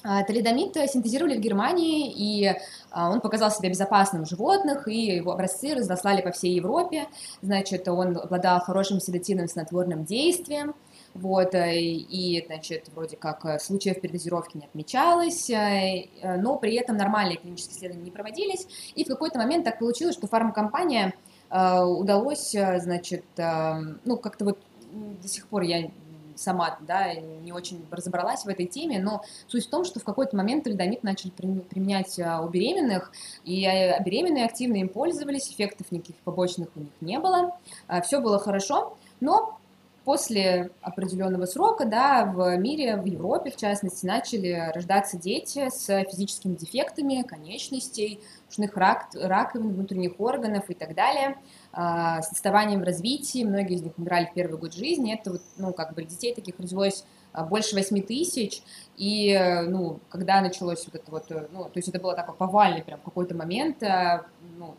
Талидомид 0.02 0.76
синтезировали 0.90 1.36
в 1.36 1.42
Германии, 1.42 2.14
и 2.16 2.56
он 2.96 3.20
показал 3.20 3.52
себя 3.52 3.68
безопасным 3.68 4.24
в 4.24 4.30
животных, 4.30 4.88
и 4.88 5.18
его 5.18 5.34
образцы 5.34 5.76
разослали 5.76 6.22
по 6.22 6.32
всей 6.32 6.54
Европе. 6.56 7.08
Значит, 7.42 7.88
он 7.90 8.18
обладал 8.18 8.62
хорошим 8.62 9.02
седативным 9.02 9.50
снотворным 9.50 10.06
действием, 10.06 10.74
вот, 11.14 11.56
э, 11.56 11.80
и, 11.80 12.44
значит, 12.46 12.90
вроде 12.94 13.18
как 13.18 13.46
э, 13.46 13.60
случаев 13.60 14.00
передозировки 14.00 14.58
не 14.58 14.66
отмечалось, 14.66 15.50
э, 15.50 16.08
но 16.38 16.58
при 16.58 16.76
этом 16.76 16.98
нормальные 16.98 17.38
клинические 17.38 17.78
исследования 17.78 18.06
не 18.06 18.12
проводились, 18.12 18.68
и 18.96 19.04
в 19.04 19.08
какой-то 19.08 19.40
момент 19.40 19.66
так 19.66 19.80
получилось, 19.80 20.16
что 20.16 20.28
фармкомпания 20.28 21.14
удалось, 21.52 22.52
значит, 22.52 23.26
ну, 23.36 24.18
как-то 24.18 24.46
вот 24.46 24.60
до 24.92 25.28
сих 25.28 25.48
пор 25.48 25.64
я 25.64 25.90
сама, 26.36 26.78
да, 26.82 27.16
не 27.16 27.52
очень 27.52 27.84
разобралась 27.90 28.46
в 28.46 28.48
этой 28.48 28.68
теме, 28.68 29.00
но 29.00 29.24
суть 29.48 29.66
в 29.66 29.70
том, 29.72 29.84
что 29.84 30.00
в 30.00 30.04
какой-то 30.04 30.38
момент 30.38 30.66
талидомид 30.66 31.02
начали 31.02 31.32
применять 31.32 32.20
у 32.20 32.48
беременных, 32.50 33.12
и 33.46 33.64
беременные 34.06 34.46
активно 34.46 34.76
им 34.76 34.90
пользовались, 34.90 35.50
эффектов 35.50 35.92
никаких 35.92 36.18
побочных 36.18 36.70
у 36.76 36.82
них 36.82 36.92
не 37.02 37.18
было, 37.18 37.58
все 38.04 38.22
было 38.22 38.38
хорошо, 38.38 38.96
но 39.20 39.59
после 40.06 40.72
определенного 40.82 41.46
срока, 41.46 41.86
да, 41.86 42.26
в 42.26 42.58
мире, 42.58 42.98
в 42.98 43.06
Европе, 43.06 43.52
в 43.52 43.56
частности, 43.56 44.06
начали 44.06 44.72
рождаться 44.74 45.18
дети 45.18 45.70
с 45.70 45.86
физическими 46.06 46.56
дефектами 46.56 47.22
конечностей, 47.24 48.20
ушных 48.50 48.76
рак, 48.76 49.08
раковин, 49.14 49.74
внутренних 49.74 50.20
органов 50.20 50.70
и 50.70 50.74
так 50.74 50.96
далее, 50.96 51.38
а, 51.72 52.22
с 52.22 52.32
отставанием 52.32 52.82
в 52.82 52.84
развитии, 52.84 53.44
многие 53.44 53.76
из 53.76 53.84
них 53.84 53.94
умирали 53.98 54.26
в 54.26 54.34
первый 54.34 54.58
год 54.58 54.74
жизни, 54.74 55.14
это 55.14 55.32
вот, 55.32 55.42
ну, 55.58 55.74
как 55.74 55.94
бы 55.94 56.04
детей 56.04 56.34
таких 56.34 56.60
родилось 56.60 57.06
а, 57.32 57.46
больше 57.46 57.76
8 57.76 58.02
тысяч, 58.02 58.62
и, 58.98 59.38
ну, 59.68 60.00
когда 60.10 60.42
началось 60.42 60.86
вот 60.86 60.96
это 60.96 61.12
вот, 61.12 61.30
ну, 61.52 61.66
то 61.66 61.72
есть 61.76 61.88
это 61.88 62.00
было 62.00 62.16
такой 62.16 62.36
повальный 62.36 62.84
прям 62.84 63.00
какой-то 63.04 63.36
момент, 63.36 63.84
а, 63.84 64.26
ну, 64.58 64.76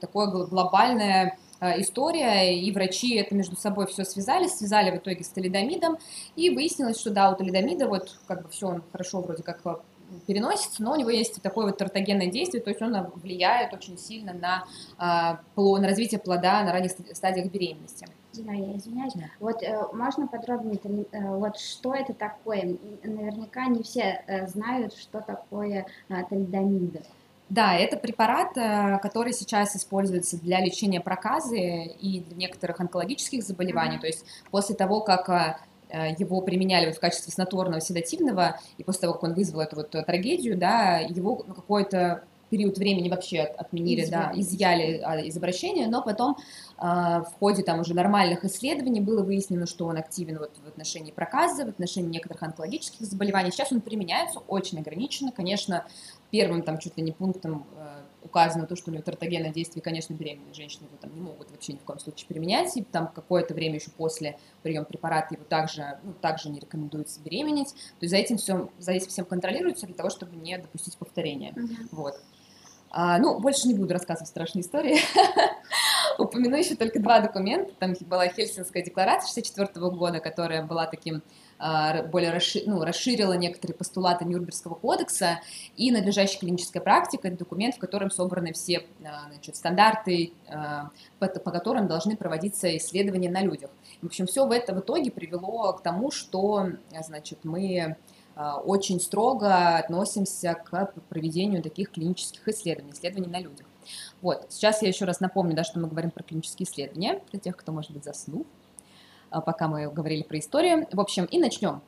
такое 0.00 0.26
глобальное 0.26 1.26
Э, 1.26 1.47
история, 1.60 2.58
и 2.58 2.70
врачи 2.72 3.16
это 3.16 3.34
между 3.34 3.56
собой 3.56 3.86
все 3.86 4.04
связали, 4.04 4.46
связали 4.46 4.90
в 4.90 4.96
итоге 4.96 5.24
с 5.24 5.28
талидомидом, 5.28 5.98
и 6.36 6.50
выяснилось, 6.50 7.00
что 7.00 7.10
да, 7.10 7.30
у 7.30 7.36
талидомида 7.36 7.88
вот 7.88 8.18
как 8.26 8.42
бы 8.42 8.48
все 8.48 8.68
он 8.68 8.82
хорошо 8.92 9.20
вроде 9.20 9.42
как 9.42 9.60
э, 9.64 9.76
переносится, 10.26 10.82
но 10.82 10.92
у 10.92 10.96
него 10.96 11.10
есть 11.10 11.40
такое 11.42 11.66
вот 11.66 11.78
тортогенное 11.78 12.28
действие, 12.28 12.62
то 12.62 12.70
есть 12.70 12.82
он 12.82 12.94
влияет 13.16 13.72
очень 13.72 13.98
сильно 13.98 14.32
на, 14.32 14.64
а, 14.98 15.40
на 15.56 15.88
развитие 15.88 16.20
плода 16.20 16.62
на 16.62 16.72
ранних 16.72 16.92
стадиях 17.12 17.50
беременности. 17.50 18.06
Дина, 18.32 18.52
я 18.52 18.76
извиняюсь. 18.76 19.14
Да. 19.14 19.24
Вот 19.40 19.62
э, 19.62 19.86
можно 19.92 20.26
подробнее, 20.26 20.78
э, 21.12 21.36
вот 21.36 21.58
что 21.58 21.94
это 21.94 22.12
такое? 22.12 22.76
Наверняка 23.02 23.66
не 23.66 23.82
все 23.82 24.22
э, 24.26 24.46
знают, 24.46 24.94
что 24.94 25.20
такое 25.20 25.86
э, 26.08 26.14
талидомиды. 26.28 27.02
Да, 27.50 27.74
это 27.74 27.96
препарат, 27.96 28.56
э, 28.56 28.98
который 28.98 29.32
сейчас 29.32 29.74
используется 29.74 30.38
для 30.38 30.60
лечения 30.60 31.00
проказы 31.00 31.58
и 31.58 32.20
для 32.20 32.36
некоторых 32.36 32.80
онкологических 32.80 33.42
заболеваний. 33.42 33.96
Mm-hmm. 33.96 34.00
То 34.00 34.06
есть 34.06 34.24
после 34.50 34.74
того, 34.74 35.00
как 35.00 35.28
э, 35.88 36.14
его 36.18 36.42
применяли 36.42 36.86
вот 36.86 36.96
в 36.96 37.00
качестве 37.00 37.32
снотворного 37.32 37.80
седативного, 37.80 38.60
и 38.76 38.84
после 38.84 39.02
того, 39.02 39.14
как 39.14 39.22
он 39.22 39.34
вызвал 39.34 39.62
эту 39.62 39.76
вот 39.76 39.90
трагедию, 39.90 40.58
да, 40.58 40.98
его 40.98 41.42
ну, 41.46 41.54
какое-то 41.54 42.22
период 42.50 42.78
времени 42.78 43.08
вообще 43.08 43.40
отменили, 43.42 44.02
изъяли. 44.02 44.10
да, 44.10 44.40
изъяли 44.40 45.00
а, 45.04 45.20
из 45.20 45.36
обращения, 45.36 45.86
но 45.86 46.02
потом 46.02 46.36
а, 46.76 47.22
в 47.22 47.32
ходе 47.38 47.62
там 47.62 47.80
уже 47.80 47.94
нормальных 47.94 48.44
исследований 48.44 49.00
было 49.00 49.22
выяснено, 49.22 49.66
что 49.66 49.86
он 49.86 49.96
активен 49.96 50.38
вот 50.38 50.52
в 50.64 50.68
отношении 50.68 51.12
проказа, 51.12 51.66
в 51.66 51.68
отношении 51.68 52.08
некоторых 52.08 52.42
онкологических 52.42 53.06
заболеваний. 53.06 53.50
Сейчас 53.50 53.72
он 53.72 53.80
применяется 53.80 54.40
очень 54.40 54.78
ограниченно, 54.78 55.32
конечно, 55.32 55.86
первым 56.30 56.62
там 56.62 56.78
чуть 56.78 56.96
ли 56.96 57.02
не 57.02 57.12
пунктом 57.12 57.66
э, 57.76 58.02
указано 58.22 58.66
то, 58.66 58.76
что 58.76 58.90
у 58.90 58.94
него 58.94 59.02
тертогенное 59.02 59.50
действие, 59.52 59.82
конечно, 59.82 60.14
беременные 60.14 60.54
женщины 60.54 60.84
его 60.84 60.96
там 61.00 61.14
не 61.14 61.20
могут 61.20 61.50
вообще 61.50 61.72
ни 61.72 61.78
в 61.78 61.82
коем 61.82 61.98
случае 61.98 62.28
применять, 62.28 62.76
и 62.76 62.82
там 62.82 63.08
какое-то 63.08 63.54
время 63.54 63.76
еще 63.76 63.90
после 63.90 64.38
приема 64.62 64.84
препарата 64.84 65.34
его 65.34 65.44
также, 65.44 65.98
ну, 66.02 66.12
также 66.12 66.50
не 66.50 66.60
рекомендуется 66.60 67.20
беременеть, 67.20 67.72
то 67.72 68.02
есть 68.02 68.10
за 68.10 68.16
этим 68.16 68.36
все, 68.36 68.70
за 68.78 68.92
этим 68.92 69.08
всем 69.08 69.24
контролируется 69.24 69.86
для 69.86 69.94
того, 69.94 70.10
чтобы 70.10 70.36
не 70.36 70.58
допустить 70.58 70.96
повторения, 70.96 71.52
uh-huh. 71.56 71.88
вот. 71.92 72.20
А, 72.90 73.18
ну, 73.18 73.38
больше 73.38 73.68
не 73.68 73.74
буду 73.74 73.92
рассказывать 73.92 74.28
страшные 74.28 74.62
истории. 74.62 74.98
Упомяну 76.18 76.56
еще 76.56 76.74
только 76.74 77.00
два 77.00 77.20
документа. 77.20 77.72
Там 77.78 77.94
была 78.06 78.28
Хельсинская 78.28 78.82
декларация 78.82 79.28
64 79.28 79.90
года, 79.90 80.20
которая 80.20 80.64
была 80.64 80.86
таким 80.86 81.22
более 81.58 82.30
расшир, 82.30 82.62
ну, 82.66 82.84
расширила 82.84 83.32
некоторые 83.32 83.76
постулаты 83.76 84.24
Нюрнбергского 84.24 84.74
кодекса 84.74 85.40
и 85.76 85.90
надлежащая 85.90 86.38
клиническая 86.38 86.80
практика, 86.80 87.28
это 87.28 87.38
документ, 87.38 87.74
в 87.74 87.78
котором 87.78 88.10
собраны 88.10 88.52
все 88.52 88.86
а, 89.04 89.28
значит, 89.30 89.56
стандарты, 89.56 90.32
а, 90.48 90.90
по, 91.18 91.26
по 91.26 91.50
которым 91.50 91.88
должны 91.88 92.16
проводиться 92.16 92.76
исследования 92.76 93.28
на 93.28 93.42
людях. 93.42 93.70
В 94.02 94.06
общем, 94.06 94.26
все 94.26 94.46
в 94.46 94.52
это 94.52 94.72
в 94.72 94.80
итоге 94.80 95.10
привело 95.10 95.72
к 95.72 95.82
тому, 95.82 96.10
что 96.10 96.68
значит, 97.04 97.40
мы 97.42 97.96
очень 98.64 99.00
строго 99.00 99.78
относимся 99.78 100.54
к 100.54 100.92
проведению 101.08 101.60
таких 101.60 101.90
клинических 101.90 102.46
исследований, 102.46 102.92
исследований 102.92 103.26
на 103.26 103.40
людях. 103.40 103.66
Вот, 104.20 104.46
сейчас 104.48 104.82
я 104.82 104.88
еще 104.88 105.06
раз 105.06 105.18
напомню, 105.18 105.56
да, 105.56 105.64
что 105.64 105.80
мы 105.80 105.88
говорим 105.88 106.12
про 106.12 106.22
клинические 106.22 106.68
исследования, 106.68 107.20
для 107.32 107.40
тех, 107.40 107.56
кто, 107.56 107.72
может 107.72 107.90
быть, 107.90 108.04
заснул. 108.04 108.46
А, 109.30 109.40
пока 109.40 109.68
мы 109.68 109.90
говорили 109.90 110.22
про 110.22 110.38
историю. 110.38 110.86
В 110.92 111.00
общем, 111.00 111.24
и 111.24 111.38
начнем. 111.38 111.82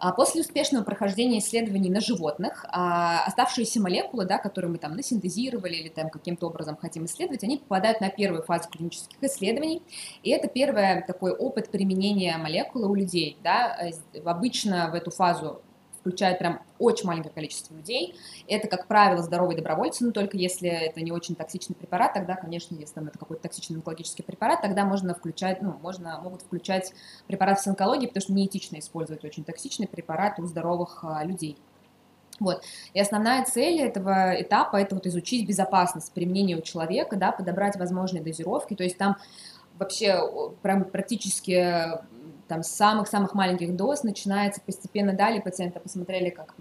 А, 0.00 0.12
после 0.12 0.42
успешного 0.42 0.84
прохождения 0.84 1.40
исследований 1.40 1.90
на 1.90 2.00
животных, 2.00 2.64
а, 2.68 3.24
оставшиеся 3.26 3.80
молекулы, 3.80 4.26
да, 4.26 4.38
которые 4.38 4.70
мы 4.70 4.78
там 4.78 4.94
насинтезировали 4.94 5.74
или 5.74 5.88
там 5.88 6.08
каким-то 6.08 6.46
образом 6.46 6.76
хотим 6.76 7.06
исследовать, 7.06 7.42
они 7.42 7.58
попадают 7.58 8.00
на 8.00 8.08
первую 8.08 8.44
фазу 8.44 8.68
клинических 8.68 9.18
исследований. 9.20 9.82
И 10.22 10.30
это 10.30 10.46
первый 10.46 11.02
такой 11.02 11.32
опыт 11.32 11.70
применения 11.70 12.38
молекулы 12.38 12.88
у 12.88 12.94
людей. 12.94 13.38
Да. 13.42 13.76
Э, 13.80 14.20
обычно 14.24 14.88
в 14.90 14.94
эту 14.94 15.10
фазу 15.10 15.62
включает 16.08 16.38
прям 16.38 16.60
очень 16.78 17.06
маленькое 17.06 17.32
количество 17.34 17.74
людей. 17.74 18.16
Это, 18.46 18.66
как 18.68 18.86
правило, 18.86 19.22
здоровые 19.22 19.56
добровольцы, 19.56 20.04
но 20.04 20.12
только 20.12 20.36
если 20.36 20.68
это 20.68 21.00
не 21.00 21.12
очень 21.12 21.34
токсичный 21.34 21.76
препарат, 21.76 22.14
тогда, 22.14 22.34
конечно, 22.34 22.74
если 22.74 22.94
там 22.94 23.08
это 23.08 23.18
какой-то 23.18 23.42
токсичный 23.42 23.76
онкологический 23.76 24.24
препарат, 24.24 24.62
тогда 24.62 24.84
можно 24.84 25.14
включать, 25.14 25.60
ну, 25.60 25.74
можно, 25.82 26.18
могут 26.20 26.42
включать 26.42 26.92
препарат 27.26 27.60
с 27.60 27.66
онкологией, 27.66 28.08
потому 28.08 28.22
что 28.22 28.32
неэтично 28.32 28.78
использовать 28.78 29.24
очень 29.24 29.44
токсичный 29.44 29.86
препарат 29.86 30.38
у 30.38 30.46
здоровых 30.46 31.00
а, 31.02 31.24
людей. 31.24 31.58
Вот. 32.40 32.62
И 32.94 33.00
основная 33.00 33.44
цель 33.44 33.80
этого 33.80 34.40
этапа– 34.40 34.76
это 34.78 34.94
вот 34.94 35.06
изучить 35.06 35.46
безопасность 35.46 36.12
применения 36.12 36.56
у 36.56 36.62
человека, 36.62 37.16
да, 37.16 37.32
подобрать 37.32 37.76
возможные 37.76 38.22
дозировки, 38.22 38.74
то 38.74 38.84
есть 38.84 38.96
там 38.96 39.16
вообще 39.78 40.20
прям 40.62 40.84
практически 40.84 41.88
там 42.48 42.62
с 42.62 42.68
самых-самых 42.68 43.34
маленьких 43.34 43.76
доз 43.76 44.02
начинается 44.02 44.60
постепенно, 44.60 45.12
дали 45.12 45.38
пациента, 45.38 45.80
посмотрели, 45.80 46.30
как 46.30 46.54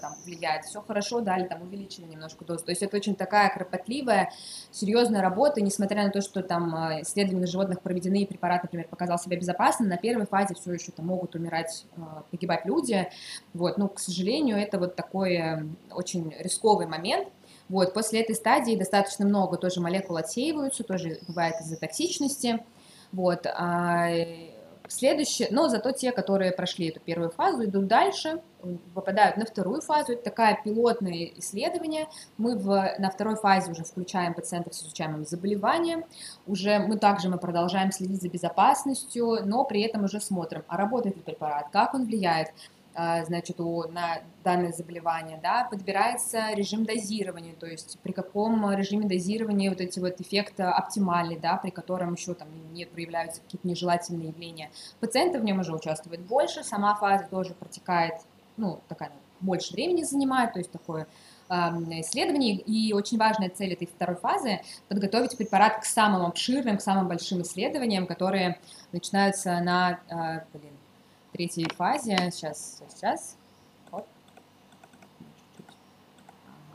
там, 0.00 0.14
влияет, 0.24 0.64
все 0.64 0.80
хорошо, 0.80 1.20
дали, 1.20 1.46
там 1.46 1.62
увеличили 1.62 2.06
немножко 2.06 2.44
дозу. 2.44 2.64
То 2.64 2.70
есть 2.70 2.82
это 2.82 2.96
очень 2.96 3.14
такая 3.14 3.52
кропотливая, 3.52 4.32
серьезная 4.70 5.20
работа, 5.20 5.60
несмотря 5.60 6.04
на 6.04 6.10
то, 6.10 6.22
что 6.22 6.42
там 6.42 6.74
а, 6.74 7.02
исследования 7.02 7.42
на 7.42 7.46
животных 7.46 7.82
проведены, 7.82 8.22
и 8.22 8.26
препарат, 8.26 8.62
например, 8.62 8.88
показал 8.88 9.18
себя 9.18 9.36
безопасным, 9.36 9.88
на 9.88 9.98
первой 9.98 10.26
фазе 10.26 10.54
все 10.54 10.72
еще 10.72 10.92
там 10.92 11.06
могут 11.06 11.34
умирать, 11.34 11.86
а, 11.96 12.24
погибать 12.30 12.64
люди, 12.64 13.08
вот, 13.52 13.76
но, 13.76 13.88
к 13.88 14.00
сожалению, 14.00 14.56
это 14.56 14.78
вот 14.78 14.96
такой 14.96 15.34
э, 15.34 15.62
очень 15.90 16.34
рисковый 16.38 16.86
момент, 16.86 17.28
вот, 17.68 17.92
после 17.92 18.22
этой 18.22 18.34
стадии 18.34 18.76
достаточно 18.76 19.26
много 19.26 19.56
тоже 19.56 19.80
молекул 19.80 20.16
отсеиваются, 20.16 20.84
тоже 20.84 21.18
бывает 21.28 21.60
из-за 21.60 21.76
токсичности, 21.76 22.64
вот, 23.12 23.46
а 23.46 24.08
Следующее, 24.86 25.48
но 25.50 25.68
зато 25.68 25.92
те, 25.92 26.12
которые 26.12 26.52
прошли 26.52 26.88
эту 26.88 27.00
первую 27.00 27.30
фазу, 27.30 27.64
идут 27.64 27.86
дальше, 27.86 28.42
попадают 28.94 29.38
на 29.38 29.46
вторую 29.46 29.80
фазу. 29.80 30.12
Это 30.12 30.24
такая 30.24 30.60
пилотное 30.62 31.32
исследование. 31.36 32.06
Мы 32.36 32.58
в, 32.58 32.94
на 32.98 33.10
второй 33.10 33.36
фазе 33.36 33.72
уже 33.72 33.82
включаем 33.82 34.34
пациентов 34.34 34.74
с 34.74 34.82
изучаемым 34.82 35.24
заболеванием. 35.24 36.04
Уже 36.46 36.78
мы 36.80 36.98
также 36.98 37.30
мы 37.30 37.38
продолжаем 37.38 37.92
следить 37.92 38.20
за 38.20 38.28
безопасностью, 38.28 39.46
но 39.46 39.64
при 39.64 39.80
этом 39.82 40.04
уже 40.04 40.20
смотрим, 40.20 40.64
а 40.68 40.76
работает 40.76 41.16
ли 41.16 41.22
препарат, 41.22 41.68
как 41.72 41.94
он 41.94 42.04
влияет, 42.04 42.48
значит, 42.94 43.60
у, 43.60 43.88
на 43.88 44.20
данное 44.44 44.72
заболевание, 44.72 45.40
да, 45.42 45.66
подбирается 45.70 46.52
режим 46.54 46.84
дозирования, 46.84 47.54
то 47.54 47.66
есть 47.66 47.98
при 48.02 48.12
каком 48.12 48.70
режиме 48.72 49.06
дозирования 49.08 49.70
вот 49.70 49.80
эти 49.80 49.98
вот 49.98 50.20
эффекты 50.20 50.62
оптимальны, 50.62 51.38
да, 51.38 51.56
при 51.56 51.70
котором 51.70 52.14
еще 52.14 52.34
там 52.34 52.48
не 52.72 52.84
проявляются 52.84 53.40
какие-то 53.42 53.66
нежелательные 53.66 54.28
явления. 54.28 54.70
Пациенты 55.00 55.40
в 55.40 55.44
нем 55.44 55.60
уже 55.60 55.74
участвуют 55.74 56.20
больше, 56.22 56.62
сама 56.62 56.94
фаза 56.94 57.26
тоже 57.30 57.54
протекает, 57.54 58.14
ну, 58.56 58.80
такая 58.88 59.10
больше 59.40 59.72
времени 59.72 60.04
занимает, 60.04 60.52
то 60.52 60.60
есть 60.60 60.70
такое 60.70 61.06
исследований, 61.50 62.56
и 62.56 62.94
очень 62.94 63.18
важная 63.18 63.50
цель 63.50 63.74
этой 63.74 63.86
второй 63.86 64.16
фазы– 64.16 64.60
подготовить 64.88 65.36
препарат 65.36 65.80
к 65.80 65.84
самым 65.84 66.24
обширным, 66.24 66.78
к 66.78 66.80
самым 66.80 67.06
большим 67.06 67.42
исследованиям, 67.42 68.06
которые 68.06 68.58
начинаются 68.92 69.60
на, 69.60 70.00
а, 70.08 70.44
блин, 70.54 70.72
третьей 71.34 71.68
фазе. 71.76 72.16
Сейчас, 72.30 72.80
сейчас. 72.94 73.36
Вот. 73.90 74.06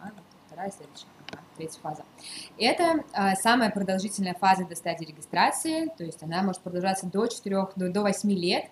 Ага, 0.02 0.14
вторая, 0.48 0.70
следующая. 0.70 1.08
Третья 1.56 1.80
фаза. 1.82 2.04
Это 2.58 3.04
а, 3.14 3.36
самая 3.36 3.70
продолжительная 3.70 4.34
фаза 4.34 4.66
до 4.66 4.76
стадии 4.76 5.06
регистрации, 5.06 5.88
то 5.98 6.06
есть 6.06 6.24
она 6.24 6.42
может 6.42 6.62
продолжаться 6.62 7.06
до 7.06 7.28
4, 7.28 7.68
до, 7.76 7.90
до 7.90 8.02
8 8.02 8.32
лет. 8.32 8.66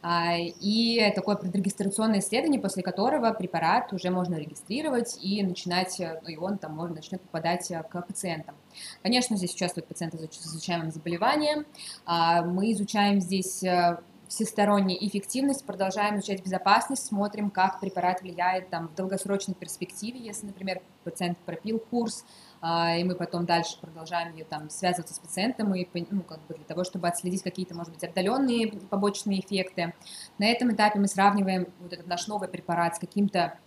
А, 0.00 0.36
и 0.38 1.12
такое 1.14 1.36
предрегистрационное 1.36 2.20
исследование, 2.20 2.60
после 2.60 2.82
которого 2.82 3.32
препарат 3.32 3.92
уже 3.92 4.10
можно 4.10 4.36
регистрировать 4.36 5.18
и 5.22 5.42
начинать, 5.42 6.00
ну, 6.00 6.28
и 6.28 6.36
он 6.36 6.58
там 6.58 6.74
можно 6.74 6.96
начнет 6.96 7.20
попадать 7.20 7.68
к 7.68 8.02
пациентам. 8.02 8.54
Конечно, 9.02 9.36
здесь 9.36 9.54
участвуют 9.54 9.86
пациенты 9.86 10.18
с 10.18 10.46
изучаемым 10.46 10.90
заболеванием. 10.90 11.66
А, 12.06 12.42
мы 12.42 12.72
изучаем 12.72 13.20
здесь 13.20 13.62
э, 13.62 13.98
всесторонняя 14.32 14.96
эффективность, 14.98 15.62
продолжаем 15.66 16.16
изучать 16.16 16.42
безопасность, 16.42 17.04
смотрим, 17.04 17.50
как 17.50 17.80
препарат 17.80 18.22
влияет 18.22 18.70
там, 18.70 18.88
в 18.88 18.94
долгосрочной 18.94 19.54
перспективе, 19.54 20.18
если, 20.20 20.46
например, 20.46 20.80
пациент 21.04 21.36
пропил 21.44 21.78
курс, 21.78 22.24
а, 22.62 22.96
и 22.96 23.04
мы 23.04 23.14
потом 23.14 23.44
дальше 23.44 23.78
продолжаем 23.78 24.34
ее 24.34 24.46
там 24.46 24.70
связываться 24.70 25.12
с 25.12 25.18
пациентом 25.18 25.74
и 25.74 25.86
ну, 26.10 26.22
как 26.22 26.40
бы 26.46 26.54
для 26.54 26.64
того, 26.64 26.82
чтобы 26.82 27.08
отследить 27.08 27.42
какие-то, 27.42 27.74
может 27.74 27.92
быть, 27.92 28.04
отдаленные 28.04 28.72
побочные 28.88 29.40
эффекты. 29.40 29.92
На 30.38 30.46
этом 30.46 30.72
этапе 30.72 30.98
мы 30.98 31.08
сравниваем 31.08 31.66
вот 31.80 31.92
этот 31.92 32.06
наш 32.06 32.26
новый 32.26 32.48
препарат 32.48 32.96
с 32.96 32.98
каким-то 32.98 33.58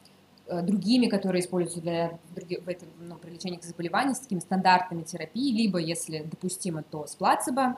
э, 0.47 0.61
другими, 0.63 1.05
которые 1.05 1.43
используются 1.43 1.81
для, 1.81 2.17
в 2.33 2.67
этом, 2.67 2.89
ну, 2.99 3.17
при 3.17 3.29
лечении 3.29 3.59
заболеваний, 3.61 4.15
с 4.15 4.19
такими 4.19 4.39
стандартами 4.39 5.03
терапии, 5.03 5.55
либо, 5.55 5.77
если 5.77 6.23
допустимо, 6.23 6.81
то 6.81 7.05
с 7.05 7.15
плацебо. 7.15 7.77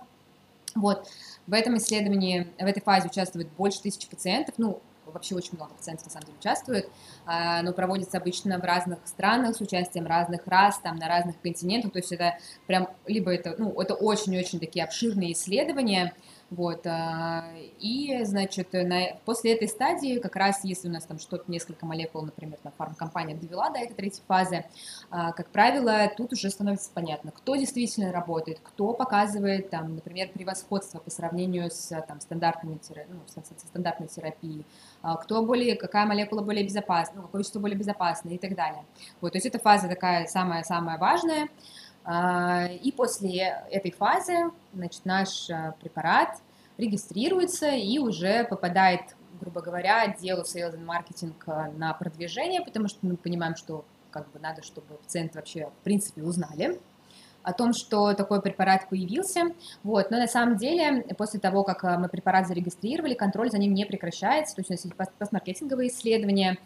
Вот. 0.76 1.10
В 1.48 1.54
этом 1.54 1.78
исследовании, 1.78 2.48
в 2.60 2.66
этой 2.66 2.82
фазе 2.82 3.08
участвует 3.08 3.48
больше 3.54 3.82
тысячи 3.82 4.10
пациентов, 4.10 4.56
ну, 4.58 4.82
вообще 5.06 5.36
очень 5.36 5.56
много 5.56 5.74
пациентов 5.74 6.08
на 6.08 6.12
самом 6.12 6.26
деле 6.26 6.38
участвуют, 6.40 6.90
а, 7.26 7.62
но 7.62 7.74
проводится 7.74 8.18
обычно 8.18 8.60
в 8.60 8.64
разных 8.64 9.00
странах 9.06 9.56
с 9.56 9.62
участием 9.62 10.06
разных 10.06 10.46
рас, 10.46 10.80
там 10.80 10.98
на 10.98 11.08
разных 11.08 11.40
континентах, 11.42 11.94
то 11.94 12.00
есть 12.00 12.12
это 12.12 12.38
прям, 12.66 12.90
либо 13.06 13.34
это, 13.34 13.56
ну, 13.58 13.80
это 13.82 13.94
очень-очень 13.94 14.60
такие 14.60 14.84
обширные 14.84 15.34
исследования, 15.34 16.14
вот, 16.50 16.88
а, 16.88 17.46
и, 17.80 18.24
значит, 18.24 18.72
на, 18.72 19.18
после 19.26 19.54
этой 19.54 19.68
стадии, 19.68 20.20
как 20.20 20.36
раз 20.38 20.64
если 20.64 20.88
у 20.88 20.92
нас 20.92 21.06
там 21.06 21.20
что-то, 21.20 21.52
несколько 21.52 21.86
молекул, 21.86 22.22
например, 22.22 22.58
там 22.64 22.72
фармкомпания 22.78 23.36
довела 23.36 23.70
до 23.70 23.80
этой 23.80 23.94
третьей 23.94 24.24
фазы, 24.28 24.66
а, 25.10 25.34
как 25.34 25.50
правило, 25.50 26.10
тут 26.16 26.32
уже 26.32 26.50
становится 26.50 26.90
понятно, 26.94 27.32
кто 27.32 27.58
действительно 27.58 28.14
работает, 28.14 28.60
кто 28.64 28.94
показывает, 28.94 29.70
там, 29.70 29.96
например, 29.96 30.30
превосходство 30.30 31.00
по 31.00 31.10
сравнению 31.10 31.70
с 31.70 31.90
там, 32.08 32.22
стандартными, 32.22 32.80
ну, 33.10 33.20
со, 33.28 33.44
стандартной 33.44 34.08
терапией, 34.08 34.66
а, 35.02 35.18
кто 35.18 35.44
более, 35.46 35.76
какая 35.76 36.06
молекула 36.06 36.42
более 36.42 36.64
безопасна, 36.64 37.18
ну, 37.18 37.22
какое 37.24 37.40
вещество 37.40 37.60
более 37.60 37.78
безопасное 37.78 38.36
и 38.36 38.38
так 38.38 38.56
далее. 38.56 38.86
Вот, 39.20 39.34
то 39.34 39.38
есть 39.38 39.46
эта 39.46 39.60
фаза 39.60 39.90
такая 39.90 40.28
самая-самая 40.28 40.98
важная, 40.98 41.50
и 42.10 42.92
после 42.96 43.64
этой 43.70 43.92
фазы 43.92 44.52
значит, 44.74 45.04
наш 45.06 45.50
а, 45.50 45.76
препарат 45.82 46.42
регистрируется 46.78 47.70
и 47.72 48.00
уже 48.00 48.46
попадает, 48.46 49.02
грубо 49.42 49.62
говоря, 49.62 50.04
отделу 50.04 50.44
Sales 50.44 50.76
and 50.76 50.86
Marketing 50.86 51.34
а, 51.48 51.70
на 51.72 51.94
продвижение, 51.94 52.62
потому 52.62 52.88
что 52.88 53.00
мы 53.02 53.18
понимаем, 53.18 53.56
что 53.58 53.84
как 54.12 54.32
бы 54.32 54.40
надо, 54.40 54.64
чтобы 54.64 54.96
пациенты 54.96 55.38
вообще 55.38 55.66
в 55.66 55.84
принципе 55.84 56.24
узнали 56.24 56.80
о 57.44 57.54
том, 57.54 57.74
что 57.74 58.14
такой 58.14 58.42
препарат 58.42 58.90
появился. 58.90 59.54
Вот. 59.84 60.12
Но 60.12 60.18
на 60.18 60.28
самом 60.28 60.58
деле, 60.58 61.04
после 61.18 61.40
того, 61.40 61.64
как 61.64 61.84
мы 61.84 62.10
препарат 62.10 62.48
зарегистрировали, 62.48 63.14
контроль 63.14 63.50
за 63.50 63.58
ним 63.58 63.74
не 63.74 63.86
прекращается. 63.86 64.56
То 64.56 64.62
есть 64.62 64.70
у 64.70 64.74
нас 64.74 64.84
есть 64.86 65.14
постмаркетинговые 65.18 65.90
исследования, 65.90 66.58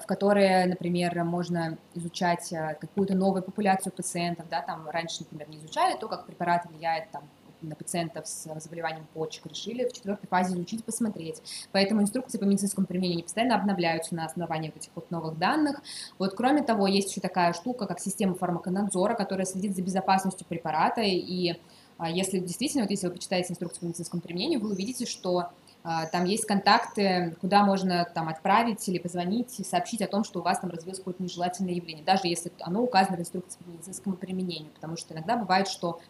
в 0.00 0.06
которые, 0.06 0.66
например, 0.66 1.22
можно 1.24 1.78
изучать 1.94 2.52
э, 2.52 2.76
какую-то 2.80 3.14
новую 3.14 3.42
популяцию 3.42 3.92
пациентов, 3.92 4.46
да, 4.48 4.62
там 4.62 4.88
раньше, 4.88 5.20
например, 5.20 5.48
не 5.48 5.58
изучали 5.58 5.98
то, 5.98 6.08
как 6.08 6.26
препарат 6.26 6.66
влияет 6.66 7.10
там, 7.10 7.22
на 7.62 7.76
пациентов 7.76 8.26
с 8.26 8.48
заболеванием 8.60 9.06
почек, 9.14 9.46
решили 9.46 9.88
в 9.88 9.92
четвертой 9.92 10.28
фазе 10.28 10.54
изучить, 10.54 10.84
посмотреть. 10.84 11.42
Поэтому 11.72 12.02
инструкции 12.02 12.38
по 12.38 12.44
медицинскому 12.44 12.86
применению 12.86 13.24
постоянно 13.24 13.54
обновляются 13.54 14.14
на 14.14 14.24
основании 14.24 14.68
вот 14.68 14.76
этих 14.76 14.90
вот 14.94 15.10
новых 15.10 15.38
данных. 15.38 15.80
Вот 16.18 16.34
кроме 16.34 16.62
того, 16.62 16.86
есть 16.86 17.10
еще 17.10 17.20
такая 17.20 17.52
штука, 17.52 17.86
как 17.86 18.00
система 18.00 18.34
фармаконадзора, 18.34 19.14
которая 19.14 19.46
следит 19.46 19.76
за 19.76 19.82
безопасностью 19.82 20.46
препарата, 20.46 21.02
и 21.02 21.54
а, 21.98 22.10
если 22.10 22.38
действительно, 22.40 22.82
вот 22.82 22.90
если 22.90 23.06
вы 23.06 23.12
почитаете 23.12 23.52
инструкцию 23.52 23.80
по 23.80 23.86
медицинскому 23.86 24.22
применению, 24.22 24.60
вы 24.60 24.70
увидите, 24.70 25.06
что 25.06 25.50
там 25.82 26.24
есть 26.24 26.44
контакты, 26.44 27.36
куда 27.40 27.64
можно 27.64 28.08
там 28.14 28.28
отправить 28.28 28.88
или 28.88 28.98
позвонить 28.98 29.58
и 29.58 29.64
сообщить 29.64 30.00
о 30.00 30.06
том, 30.06 30.22
что 30.22 30.38
у 30.38 30.42
вас 30.42 30.60
там 30.60 30.70
развилось 30.70 30.98
какое-то 30.98 31.22
нежелательное 31.22 31.74
явление, 31.74 32.04
даже 32.04 32.28
если 32.28 32.52
оно 32.60 32.82
указано 32.82 33.16
в 33.16 33.20
инструкции 33.20 33.58
по 33.58 33.68
медицинскому 33.68 34.14
применению, 34.14 34.70
потому 34.74 34.96
что 34.96 35.12
иногда 35.12 35.36
бывает, 35.36 35.66
что, 35.66 36.00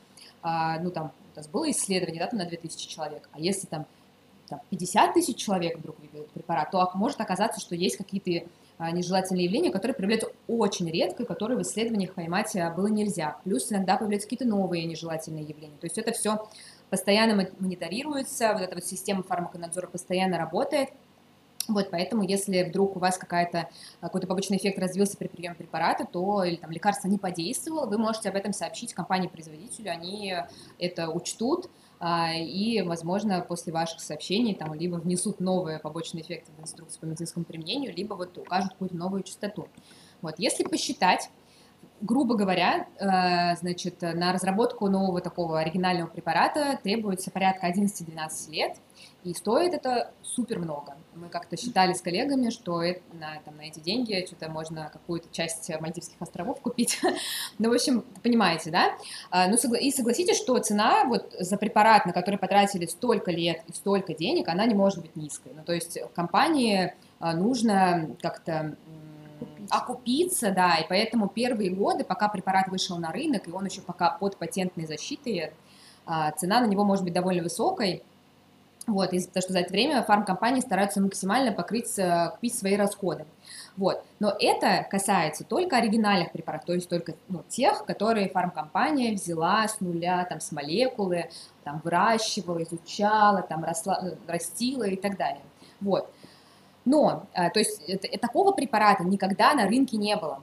а, 0.42 0.78
ну 0.80 0.90
там, 0.90 1.12
у 1.35 1.37
нас 1.38 1.48
было 1.48 1.70
исследование, 1.70 2.20
да, 2.20 2.28
там 2.28 2.38
на 2.38 2.44
2000 2.44 2.87
человек, 2.87 3.28
а 3.32 3.40
если 3.40 3.66
там, 3.66 3.87
там 4.48 4.61
50 4.68 5.14
тысяч 5.14 5.37
человек 5.37 5.78
вдруг 5.78 5.98
выпьют 6.00 6.30
препарат, 6.32 6.70
то 6.70 6.90
может 6.92 7.22
оказаться, 7.22 7.58
что 7.58 7.74
есть 7.74 7.96
какие-то 7.96 8.46
а, 8.76 8.90
нежелательные 8.90 9.44
явления, 9.46 9.70
которые 9.70 9.94
проявляются 9.94 10.28
очень 10.48 10.90
редко, 10.90 11.24
которые 11.24 11.56
в 11.56 11.62
исследованиях 11.62 12.12
поймать 12.12 12.54
было 12.76 12.88
нельзя. 12.88 13.38
Плюс 13.44 13.72
иногда 13.72 13.96
появляются 13.96 14.28
какие-то 14.28 14.46
новые 14.46 14.85
нежелательные 14.85 15.44
явления. 15.44 15.78
То 15.80 15.87
есть 15.87 15.96
это 15.96 16.12
все 16.12 16.46
постоянно 16.92 17.48
мониторируется, 17.59 18.52
вот 18.52 18.61
эта 18.61 18.74
вот 18.74 18.85
система 18.85 19.22
фармаконадзора 19.22 19.87
постоянно 19.87 20.37
работает, 20.37 20.90
вот, 21.66 21.88
поэтому, 21.90 22.22
если 22.22 22.64
вдруг 22.64 22.96
у 22.96 22.98
вас 22.98 23.16
какая-то, 23.16 23.70
какой-то 24.02 24.26
побочный 24.26 24.59
эффект 24.59 24.78
развился 24.78 25.16
при 25.16 25.28
приеме 25.28 25.55
препарата, 25.55 26.05
то 26.05 26.44
или 26.44 26.57
там 26.57 26.70
лекарство 26.70 27.09
не 27.09 27.16
подействовало, 27.16 27.87
вы 27.87 27.96
можете 27.96 28.28
об 28.28 28.37
этом 28.37 28.52
сообщить 28.52 28.92
компании-производителю, 28.92 29.90
они 29.90 30.35
это 30.78 31.09
учтут, 31.09 31.70
а, 31.98 32.35
и, 32.35 32.83
возможно, 32.83 33.40
после 33.40 33.72
ваших 33.72 34.02
сообщений 34.02 34.55
там 34.55 34.74
либо 34.74 34.96
внесут 34.96 35.40
новые 35.40 35.78
побочные 35.78 36.22
эффекты 36.22 36.52
в 36.59 36.61
инструкцию 36.61 37.00
по 37.00 37.07
медицинскому 37.07 37.46
применению, 37.46 37.94
либо 37.94 38.12
вот 38.12 38.37
укажут 38.37 38.72
какую-то 38.72 38.96
новую 38.96 39.22
частоту. 39.22 39.66
Вот, 40.20 40.35
если 40.37 40.64
посчитать, 40.64 41.31
грубо 42.02 42.34
говоря, 42.34 42.86
э, 42.98 43.56
значит, 43.56 44.02
на 44.02 44.32
разработку 44.32 44.88
нового 44.88 45.20
такого 45.20 45.60
оригинального 45.60 46.08
препарата 46.08 46.78
требуется 46.82 47.30
порядка 47.30 47.68
11-12 47.68 48.50
лет, 48.50 48.76
и 49.24 49.32
стоит 49.34 49.72
это 49.72 50.10
супер 50.22 50.58
много. 50.58 50.96
Мы 51.14 51.28
как-то 51.28 51.56
считали 51.56 51.92
с 51.92 52.00
коллегами, 52.00 52.50
что 52.50 52.82
это, 52.82 53.00
на, 53.12 53.38
там, 53.44 53.56
на 53.56 53.62
эти 53.62 53.78
деньги 53.78 54.24
что-то 54.26 54.50
можно 54.50 54.90
какую-то 54.92 55.28
часть 55.30 55.70
Мальдивских 55.80 56.16
островов 56.20 56.60
купить. 56.60 57.00
ну, 57.58 57.70
в 57.70 57.72
общем, 57.72 58.04
понимаете, 58.22 58.70
да? 58.70 58.94
А, 59.30 59.46
ну, 59.46 59.56
и 59.74 59.90
согласитесь, 59.92 60.38
что 60.38 60.58
цена 60.58 61.04
вот 61.04 61.32
за 61.38 61.56
препарат, 61.56 62.04
на 62.06 62.12
который 62.12 62.38
потратили 62.38 62.86
столько 62.86 63.30
лет 63.30 63.62
и 63.68 63.72
столько 63.72 64.14
денег, 64.14 64.48
она 64.48 64.66
не 64.66 64.74
может 64.74 65.00
быть 65.00 65.14
низкой. 65.14 65.52
Ну, 65.54 65.62
то 65.62 65.72
есть 65.72 65.98
компании 66.14 66.94
а, 67.20 67.34
нужно 67.34 68.10
как-то 68.20 68.76
окупиться, 69.72 70.50
да, 70.50 70.76
и 70.76 70.87
поэтому 70.88 71.28
первые 71.28 71.70
годы, 71.70 72.04
пока 72.04 72.28
препарат 72.28 72.68
вышел 72.68 72.98
на 72.98 73.11
рынок, 73.11 73.48
и 73.48 73.50
он 73.50 73.64
еще 73.64 73.80
пока 73.80 74.11
под 74.11 74.37
патентной 74.37 74.87
защитой, 74.87 75.52
а, 76.04 76.30
цена 76.32 76.61
на 76.61 76.66
него 76.66 76.85
может 76.85 77.04
быть 77.04 77.14
довольно 77.14 77.42
высокой, 77.42 78.02
вот, 78.87 79.12
из-за 79.12 79.30
того, 79.30 79.42
что 79.42 79.52
за 79.52 79.61
это 79.61 79.72
время 79.72 80.02
фармкомпании 80.02 80.61
стараются 80.61 81.00
максимально 81.00 81.52
покрыть, 81.52 81.98
э, 81.98 82.30
купить 82.32 82.54
свои 82.54 82.76
расходы. 82.76 83.24
Вот. 83.76 84.02
Но 84.18 84.35
это 84.38 84.87
касается 84.90 85.44
только 85.44 85.76
оригинальных 85.76 86.32
препаратов, 86.32 86.66
то 86.66 86.74
есть 86.74 86.88
только 86.88 87.14
ну, 87.28 87.44
тех, 87.48 87.85
которые 87.85 88.28
фармкомпания 88.28 89.14
взяла 89.14 89.68
с 89.68 89.80
нуля, 89.80 90.26
там, 90.28 90.40
с 90.40 90.50
молекулы, 90.50 91.30
там, 91.62 91.80
выращивала, 91.85 92.62
изучала, 92.64 93.42
там, 93.42 93.64
росла, 93.64 94.00
э, 94.02 94.16
растила 94.26 94.82
и 94.82 94.96
так 94.96 95.16
далее. 95.16 95.42
Вот. 95.80 96.11
Но, 96.84 97.26
э, 97.32 97.50
то 97.50 97.58
есть, 97.58 97.80
это, 97.86 98.08
такого 98.18 98.52
препарата 98.52 99.04
никогда 99.04 99.54
на 99.54 99.66
рынке 99.66 99.96
не 99.96 100.16
было. 100.16 100.42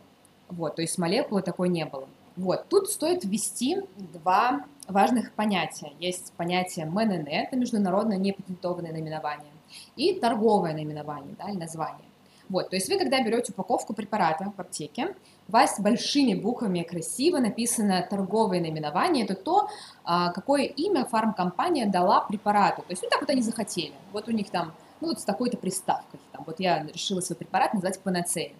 Вот, 0.49 0.75
то 0.75 0.81
есть 0.81 0.97
молекулы 0.97 1.41
такой 1.41 1.69
не 1.69 1.85
было. 1.85 2.07
Вот, 2.35 2.67
тут 2.69 2.89
стоит 2.89 3.23
ввести 3.23 3.77
два 4.13 4.65
важных 4.87 5.33
понятия. 5.33 5.91
Есть 5.99 6.33
понятие 6.37 6.85
МНН, 6.85 7.27
это 7.27 7.55
международное 7.55 8.17
непатентованное 8.17 8.91
наименование. 8.91 9.51
и 9.95 10.19
торговое 10.19 10.73
наименование, 10.73 11.35
да, 11.37 11.49
или 11.49 11.57
название. 11.57 12.09
Вот, 12.49 12.71
то 12.71 12.75
есть 12.75 12.89
вы, 12.89 12.97
когда 12.97 13.21
берете 13.21 13.51
упаковку 13.51 13.93
препарата 13.93 14.51
в 14.57 14.59
аптеке, 14.59 15.15
у 15.47 15.51
вас 15.51 15.79
большими 15.79 16.33
буквами 16.33 16.81
красиво 16.81 17.37
написано 17.37 18.05
торговое 18.09 18.59
наименование, 18.59 19.23
это 19.25 19.35
то, 19.35 19.69
а, 20.03 20.31
какое 20.31 20.63
имя 20.63 21.05
фармкомпания 21.05 21.85
дала 21.85 22.21
препарату. 22.21 22.81
То 22.81 22.91
есть, 22.91 23.03
ну, 23.03 23.09
так 23.09 23.21
вот 23.21 23.29
они 23.29 23.41
захотели. 23.41 23.93
Вот 24.11 24.27
у 24.27 24.31
них 24.31 24.49
там, 24.49 24.73
ну, 25.01 25.09
вот 25.09 25.19
с 25.19 25.23
такой-то 25.23 25.57
приставкой. 25.57 26.19
Там, 26.31 26.43
вот 26.45 26.59
я 26.59 26.83
решила 26.83 27.21
свой 27.21 27.37
препарат 27.37 27.73
назвать 27.73 27.99
панацея. 27.99 28.53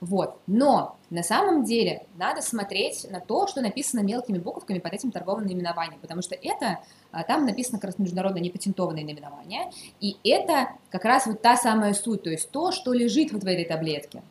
Вот. 0.00 0.38
Но 0.46 0.96
на 1.10 1.22
самом 1.22 1.64
деле 1.64 2.06
надо 2.16 2.42
смотреть 2.42 3.06
на 3.10 3.20
то, 3.20 3.46
что 3.46 3.62
написано 3.62 4.00
мелкими 4.00 4.38
буковками 4.38 4.78
под 4.78 4.92
этим 4.92 5.10
торговым 5.10 5.46
наименованием, 5.46 5.98
потому 6.00 6.20
что 6.20 6.34
это, 6.34 6.80
а, 7.10 7.22
там 7.22 7.46
написано 7.46 7.78
как 7.78 7.90
раз 7.90 7.98
международное 7.98 8.42
непатентованное 8.42 9.04
наименование, 9.04 9.70
и 10.00 10.16
это 10.24 10.70
как 10.90 11.04
раз 11.04 11.26
вот 11.26 11.40
та 11.40 11.56
самая 11.56 11.94
суть, 11.94 12.22
то 12.22 12.30
есть 12.30 12.50
то, 12.50 12.70
что 12.72 12.92
лежит 12.92 13.32
вот 13.32 13.44
в 13.44 13.46
этой 13.46 13.64
таблетке. 13.64 14.22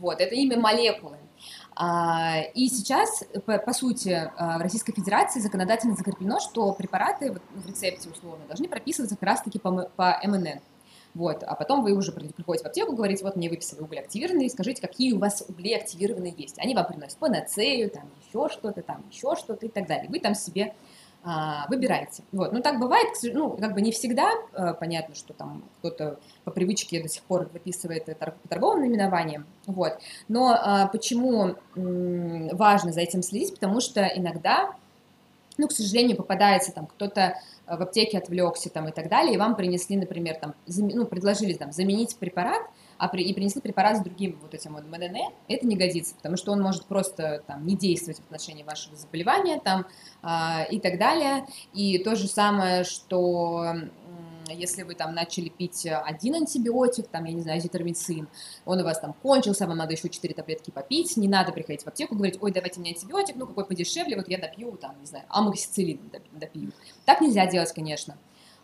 Вот, 0.00 0.20
это 0.20 0.34
имя 0.34 0.58
молекулы. 0.58 1.16
А, 1.76 2.40
и 2.54 2.68
сейчас, 2.68 3.22
по, 3.46 3.58
по 3.58 3.72
сути, 3.72 4.30
а, 4.36 4.58
в 4.58 4.62
Российской 4.62 4.92
Федерации 4.92 5.40
законодательно 5.40 5.94
закреплено, 5.94 6.40
что 6.40 6.72
препараты 6.72 7.32
в 7.32 7.66
рецепте 7.66 8.08
условно 8.10 8.44
должны 8.46 8.68
прописываться 8.68 9.16
как 9.16 9.28
раз-таки 9.28 9.58
по, 9.58 9.90
по 9.96 10.20
МНН. 10.24 10.60
Вот, 11.14 11.42
а 11.42 11.54
потом 11.56 11.82
вы 11.82 11.92
уже 11.92 12.12
приходите 12.12 12.64
в 12.64 12.66
аптеку, 12.66 12.94
говорите, 12.94 13.24
вот 13.24 13.34
мне 13.34 13.50
выписали 13.50 13.80
угли 13.80 13.98
активированные, 13.98 14.48
скажите, 14.48 14.80
какие 14.80 15.12
у 15.12 15.18
вас 15.18 15.44
угли 15.48 15.74
активированные 15.74 16.32
есть. 16.36 16.58
Они 16.58 16.74
вам 16.74 16.86
приносят 16.86 17.18
панацею, 17.18 17.90
там 17.90 18.04
еще 18.26 18.48
что-то, 18.48 18.82
там 18.82 19.04
еще 19.10 19.34
что-то 19.34 19.66
и 19.66 19.68
так 19.68 19.88
далее. 19.88 20.08
Вы 20.08 20.20
там 20.20 20.34
себе 20.34 20.72
а, 21.22 21.66
выбираете. 21.68 22.22
Вот. 22.32 22.52
Ну, 22.52 22.62
так 22.62 22.80
бывает, 22.80 23.08
ну, 23.22 23.50
как 23.50 23.74
бы 23.74 23.82
не 23.82 23.92
всегда, 23.92 24.32
а, 24.54 24.72
понятно, 24.72 25.14
что 25.14 25.34
там 25.34 25.62
кто-то 25.78 26.18
по 26.44 26.50
привычке 26.50 27.02
до 27.02 27.08
сих 27.08 27.22
пор 27.24 27.46
выписывает 27.52 28.08
это 28.08 28.34
по 28.42 28.48
торговым 28.48 28.80
наименованиям, 28.80 29.44
вот. 29.66 29.98
Но 30.28 30.56
а, 30.58 30.86
почему 30.86 31.56
важно 31.74 32.92
за 32.92 33.00
этим 33.00 33.22
следить? 33.22 33.52
Потому 33.52 33.80
что 33.80 34.02
иногда, 34.02 34.74
ну, 35.58 35.68
к 35.68 35.72
сожалению, 35.72 36.16
попадается 36.16 36.72
там 36.72 36.86
кто-то 36.86 37.34
в 37.76 37.82
аптеке 37.82 38.18
отвлекся 38.18 38.70
там 38.70 38.88
и 38.88 38.92
так 38.92 39.08
далее, 39.08 39.34
и 39.34 39.38
вам 39.38 39.56
принесли, 39.56 39.96
например, 39.96 40.36
там, 40.36 40.54
ну, 40.66 41.06
предложили 41.06 41.52
там 41.52 41.72
заменить 41.72 42.16
препарат, 42.16 42.62
а 42.98 43.08
при, 43.08 43.22
и 43.24 43.32
принесли 43.32 43.62
препарат 43.62 43.96
с 43.96 44.00
другим 44.00 44.38
вот 44.42 44.52
этим 44.54 44.74
вот 44.74 44.84
МНН, 44.84 45.32
это 45.48 45.66
не 45.66 45.76
годится, 45.76 46.14
потому 46.14 46.36
что 46.36 46.52
он 46.52 46.60
может 46.60 46.84
просто 46.84 47.42
там 47.46 47.66
не 47.66 47.74
действовать 47.74 48.18
в 48.18 48.24
отношении 48.24 48.62
вашего 48.62 48.94
заболевания 48.94 49.58
там 49.58 49.86
а, 50.22 50.64
и 50.64 50.78
так 50.78 50.98
далее. 50.98 51.46
И 51.72 51.98
то 51.98 52.14
же 52.14 52.28
самое, 52.28 52.84
что 52.84 53.74
если 54.52 54.82
вы 54.82 54.94
там 54.94 55.14
начали 55.14 55.48
пить 55.48 55.86
один 55.86 56.34
антибиотик, 56.34 57.08
там, 57.08 57.24
я 57.24 57.32
не 57.32 57.40
знаю, 57.40 57.58
азитромицин, 57.58 58.28
он 58.64 58.80
у 58.80 58.84
вас 58.84 59.00
там 59.00 59.14
кончился, 59.14 59.66
вам 59.66 59.78
надо 59.78 59.92
еще 59.92 60.08
4 60.08 60.34
таблетки 60.34 60.70
попить, 60.70 61.16
не 61.16 61.28
надо 61.28 61.52
приходить 61.52 61.82
в 61.82 61.88
аптеку, 61.88 62.14
говорить, 62.14 62.38
ой, 62.40 62.52
давайте 62.52 62.80
мне 62.80 62.90
антибиотик, 62.90 63.36
ну, 63.36 63.46
какой 63.46 63.64
подешевле, 63.64 64.16
вот 64.16 64.28
я 64.28 64.38
допью, 64.38 64.72
там, 64.76 64.98
не 65.00 65.06
знаю, 65.06 65.24
амоксициллин 65.28 66.00
допью. 66.32 66.72
Так 67.04 67.20
нельзя 67.20 67.46
делать, 67.46 67.72
конечно. 67.72 68.16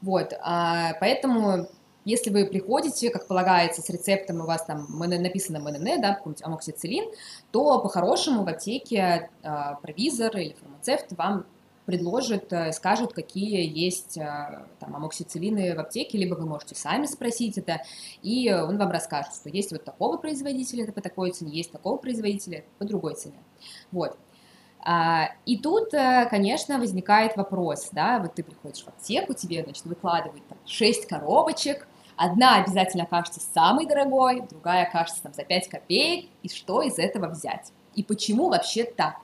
Вот, 0.02 0.34
а, 0.42 0.94
поэтому 1.00 1.68
если 2.06 2.30
вы 2.30 2.46
приходите, 2.46 3.10
как 3.10 3.26
полагается, 3.26 3.82
с 3.82 3.90
рецептом, 3.90 4.40
у 4.40 4.46
вас 4.46 4.64
там 4.64 4.86
написано 4.96 5.58
МНН, 5.58 6.00
да, 6.00 6.14
какой-нибудь 6.14 6.44
амоксициллин, 6.44 7.10
то 7.50 7.80
по-хорошему 7.80 8.44
в 8.44 8.48
аптеке 8.48 9.28
э, 9.42 9.50
провизор 9.82 10.36
или 10.36 10.54
фармацевт 10.54 11.06
вам 11.18 11.46
предложит, 11.86 12.52
э, 12.52 12.72
скажет, 12.72 13.12
какие 13.12 13.64
есть 13.64 14.18
э, 14.18 14.66
там, 14.80 14.96
амоксициллины 14.96 15.74
в 15.74 15.80
аптеке, 15.80 16.18
либо 16.18 16.34
вы 16.34 16.44
можете 16.44 16.74
сами 16.74 17.06
спросить 17.06 17.56
это, 17.56 17.80
и 18.22 18.52
он 18.52 18.76
вам 18.76 18.90
расскажет, 18.90 19.32
что 19.32 19.48
есть 19.48 19.70
вот 19.70 19.84
такого 19.84 20.18
производителя, 20.18 20.82
это 20.82 20.92
по 20.92 21.00
такой 21.00 21.30
цене, 21.30 21.52
есть 21.52 21.72
такого 21.72 21.96
производителя 21.96 22.64
по 22.78 22.84
другой 22.84 23.14
цене. 23.14 23.38
Вот. 23.92 24.18
А, 24.88 25.30
и 25.46 25.56
тут, 25.56 25.94
э, 25.94 26.26
конечно, 26.28 26.78
возникает 26.78 27.36
вопрос, 27.36 27.88
да, 27.92 28.18
вот 28.18 28.34
ты 28.34 28.42
приходишь 28.42 28.82
в 28.82 28.88
аптеку, 28.88 29.34
тебе, 29.34 29.62
значит, 29.62 29.84
выкладывают 29.84 30.46
там 30.48 30.58
6 30.66 31.06
коробочек, 31.06 31.88
одна 32.16 32.56
обязательно 32.56 33.04
окажется 33.04 33.40
самой 33.40 33.86
дорогой, 33.86 34.42
другая 34.48 34.86
окажется 34.86 35.22
там 35.22 35.34
за 35.34 35.44
5 35.44 35.68
копеек, 35.68 36.30
и 36.42 36.48
что 36.48 36.82
из 36.82 36.98
этого 36.98 37.28
взять? 37.28 37.72
И 37.94 38.02
почему 38.02 38.48
вообще 38.48 38.84
так? 38.84 39.16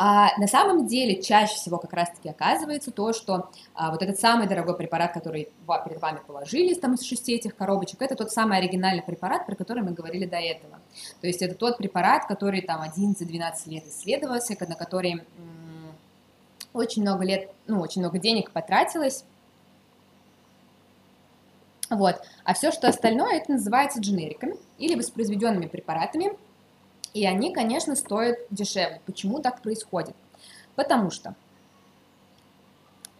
А 0.00 0.30
на 0.38 0.46
самом 0.46 0.86
деле 0.86 1.20
чаще 1.20 1.56
всего 1.56 1.76
как 1.76 1.92
раз-таки 1.92 2.28
оказывается 2.28 2.92
то, 2.92 3.12
что 3.12 3.50
а, 3.74 3.90
вот 3.90 4.00
этот 4.00 4.20
самый 4.20 4.46
дорогой 4.46 4.76
препарат, 4.76 5.12
который 5.12 5.48
перед 5.84 6.00
вами 6.00 6.20
положили 6.24 6.72
там 6.74 6.94
из 6.94 7.02
шести 7.02 7.34
этих 7.34 7.56
коробочек, 7.56 8.00
это 8.00 8.14
тот 8.14 8.30
самый 8.30 8.58
оригинальный 8.58 9.02
препарат, 9.02 9.44
про 9.44 9.56
который 9.56 9.82
мы 9.82 9.90
говорили 9.90 10.24
до 10.24 10.36
этого. 10.36 10.78
То 11.20 11.26
есть 11.26 11.42
это 11.42 11.56
тот 11.56 11.78
препарат, 11.78 12.28
который 12.28 12.60
там 12.60 12.80
11-12 12.82 13.52
лет 13.66 13.88
исследовался, 13.88 14.56
на 14.60 14.76
который 14.76 15.14
м- 15.14 15.24
очень 16.72 17.02
много 17.02 17.24
лет, 17.24 17.50
ну, 17.66 17.80
очень 17.80 18.00
много 18.00 18.20
денег 18.20 18.52
потратилось, 18.52 19.24
вот. 21.90 22.22
А 22.44 22.54
все, 22.54 22.70
что 22.70 22.86
остальное, 22.86 23.38
это 23.38 23.50
называется 23.50 23.98
дженериками 23.98 24.54
или 24.78 24.94
воспроизведенными 24.94 25.66
препаратами, 25.66 26.38
и 27.18 27.26
они, 27.26 27.52
конечно, 27.52 27.96
стоят 27.96 28.38
дешевле. 28.50 29.00
Почему 29.04 29.40
так 29.40 29.60
происходит? 29.60 30.14
Потому 30.76 31.10
что, 31.10 31.34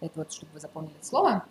это 0.01 0.13
вот, 0.15 0.33
чтобы 0.33 0.53
вы 0.53 0.61
запомнили 0.61 0.95
слово, 1.03 1.45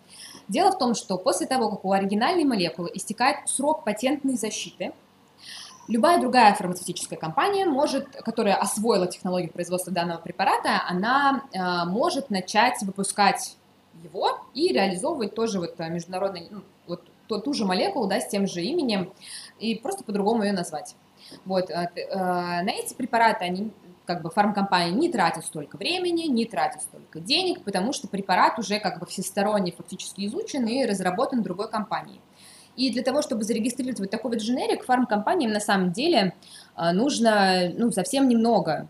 дело 0.48 0.72
в 0.72 0.78
том, 0.78 0.94
что 0.94 1.18
после 1.18 1.46
того, 1.46 1.68
как 1.68 1.84
у 1.84 1.92
оригинальной 1.92 2.44
молекулы 2.44 2.90
истекает 2.94 3.46
срок 3.50 3.84
патентной 3.84 4.38
защиты, 4.38 4.94
любая 5.88 6.18
другая 6.18 6.54
фармацевтическая 6.54 7.18
компания 7.18 7.66
может, 7.66 8.08
которая 8.24 8.54
освоила 8.54 9.06
технологию 9.06 9.52
производства 9.52 9.92
данного 9.92 10.18
препарата, 10.18 10.82
она 10.88 11.44
э, 11.52 11.84
может 11.84 12.30
начать 12.30 12.80
выпускать 12.80 13.58
его 14.02 14.38
и 14.54 14.72
реализовывать 14.72 15.34
тоже 15.34 15.60
вот 15.60 15.78
международный, 15.78 16.48
ну, 16.50 16.62
вот 16.86 17.02
ту, 17.26 17.42
ту 17.42 17.52
же 17.52 17.66
молекулу, 17.66 18.06
да, 18.06 18.22
с 18.22 18.28
тем 18.28 18.46
же 18.46 18.62
именем, 18.62 19.12
и 19.58 19.74
просто 19.74 20.02
по-другому 20.02 20.44
ее 20.44 20.54
назвать. 20.54 20.94
Вот, 21.44 21.70
э, 21.70 21.88
э, 21.94 22.16
на 22.16 22.70
эти 22.70 22.94
препараты 22.94 23.44
они 23.44 23.72
как 24.06 24.22
бы 24.22 24.30
фармкомпания 24.30 24.92
не 24.92 25.10
тратит 25.10 25.44
столько 25.44 25.76
времени, 25.76 26.22
не 26.28 26.46
тратит 26.46 26.82
столько 26.82 27.20
денег, 27.20 27.62
потому 27.62 27.92
что 27.92 28.08
препарат 28.08 28.58
уже 28.58 28.80
как 28.80 29.00
бы 29.00 29.06
всесторонне 29.06 29.72
фактически 29.72 30.26
изучен 30.26 30.66
и 30.66 30.86
разработан 30.86 31.42
другой 31.42 31.70
компанией. 31.70 32.20
И 32.76 32.90
для 32.90 33.02
того, 33.02 33.22
чтобы 33.22 33.42
зарегистрировать 33.42 33.98
вот 33.98 34.10
такой 34.10 34.30
вот 34.32 34.40
дженерик, 34.40 34.84
фармкомпаниям 34.84 35.52
на 35.52 35.60
самом 35.60 35.92
деле 35.92 36.34
э, 36.76 36.92
нужно 36.92 37.70
ну, 37.76 37.90
совсем 37.90 38.28
немного 38.28 38.88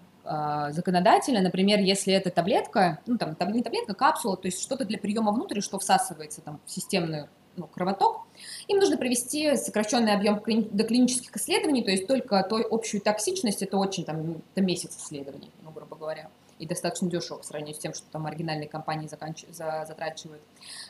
законодательно, 0.70 1.40
например, 1.40 1.78
если 1.78 2.12
это 2.12 2.28
таблетка, 2.28 2.98
ну 3.06 3.16
там 3.16 3.34
не 3.50 3.62
таблетка, 3.62 3.94
капсула, 3.94 4.36
то 4.36 4.46
есть 4.46 4.60
что-то 4.62 4.84
для 4.84 4.98
приема 4.98 5.32
внутрь, 5.32 5.62
что 5.62 5.78
всасывается 5.78 6.42
там 6.42 6.60
в 6.66 6.70
системную 6.70 7.30
ну, 7.56 7.66
кровоток, 7.66 8.27
им 8.68 8.78
нужно 8.78 8.96
провести 8.96 9.56
сокращенный 9.56 10.12
объем 10.12 10.40
доклинических 10.70 11.36
исследований, 11.36 11.82
то 11.82 11.90
есть 11.90 12.06
только 12.06 12.42
той 12.48 12.64
общую 12.70 13.00
токсичность, 13.00 13.62
это 13.62 13.76
очень 13.76 14.04
там, 14.04 14.42
это 14.54 14.64
месяц 14.64 14.96
исследований, 14.96 15.50
ну, 15.62 15.70
грубо 15.70 15.96
говоря, 15.96 16.28
и 16.58 16.66
достаточно 16.66 17.08
дешево 17.08 17.38
по 17.38 17.44
сравнению 17.44 17.76
с 17.76 17.78
тем, 17.78 17.94
что 17.94 18.04
там 18.10 18.26
оригинальные 18.26 18.68
компании 18.68 19.06
заканч... 19.06 19.44
за... 19.50 19.84
затрачивают. 19.86 20.42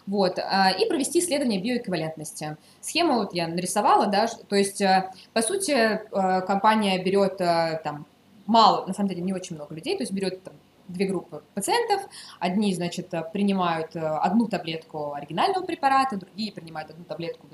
Вот, 0.07 0.38
а, 0.38 0.71
и 0.71 0.88
провести 0.88 1.21
исследование 1.21 1.61
биоэквивалентности. 1.61 2.57
Схему 2.81 3.14
вот 3.14 3.35
я 3.35 3.49
нарисовала, 3.49 4.07
да, 4.07 4.27
то 4.27 4.57
есть, 4.57 4.81
э, 4.81 5.11
по 5.33 5.43
сути, 5.43 5.73
э, 5.73 6.01
компания 6.43 7.03
берет 7.03 7.41
э, 7.41 7.81
там 7.85 8.07
мало, 8.47 8.87
на 8.87 8.95
самом 8.95 9.11
деле 9.11 9.23
не 9.23 9.33
очень 9.33 9.57
много 9.57 9.75
людей, 9.75 9.97
то 9.97 10.03
есть 10.03 10.12
берет 10.12 10.43
там, 10.43 10.55
две 10.88 11.07
группы 11.07 11.43
пациентов. 11.55 12.09
Одни, 12.41 12.75
значит, 12.75 13.12
принимают 13.33 13.95
одну 13.95 14.49
таблетку 14.49 15.12
оригинального 15.12 15.62
препарата, 15.67 16.17
другие 16.17 16.51
принимают 16.51 16.91
одну 16.91 17.05
таблетку 17.05 17.47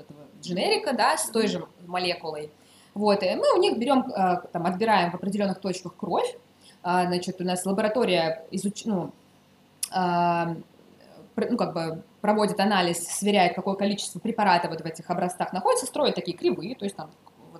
дженерика, 0.45 0.93
да, 0.93 1.17
с 1.17 1.29
той 1.29 1.47
же 1.47 1.65
молекулой. 1.87 2.51
Вот, 2.93 3.23
и 3.23 3.35
мы 3.35 3.53
у 3.55 3.59
них 3.59 3.77
берем, 3.77 4.05
э, 4.09 4.41
там, 4.53 4.65
отбираем 4.65 5.11
в 5.11 5.15
определенных 5.15 5.59
точках 5.59 5.95
кровь, 5.95 6.37
а, 6.81 7.05
значит, 7.07 7.41
у 7.41 7.43
нас 7.43 7.65
лаборатория 7.65 8.45
изуч... 8.51 8.85
ну, 8.85 9.11
а, 9.91 10.55
ну, 11.35 11.57
как 11.57 11.73
бы 11.73 12.03
проводит 12.21 12.59
анализ, 12.59 12.99
сверяет, 12.99 13.55
какое 13.55 13.75
количество 13.75 14.19
препарата 14.19 14.69
вот 14.69 14.81
в 14.81 14.85
этих 14.85 15.09
образцах 15.09 15.51
находится, 15.51 15.85
строит 15.85 16.15
такие 16.15 16.37
кривые, 16.37 16.75
то 16.75 16.85
есть 16.85 16.95
там 16.95 17.09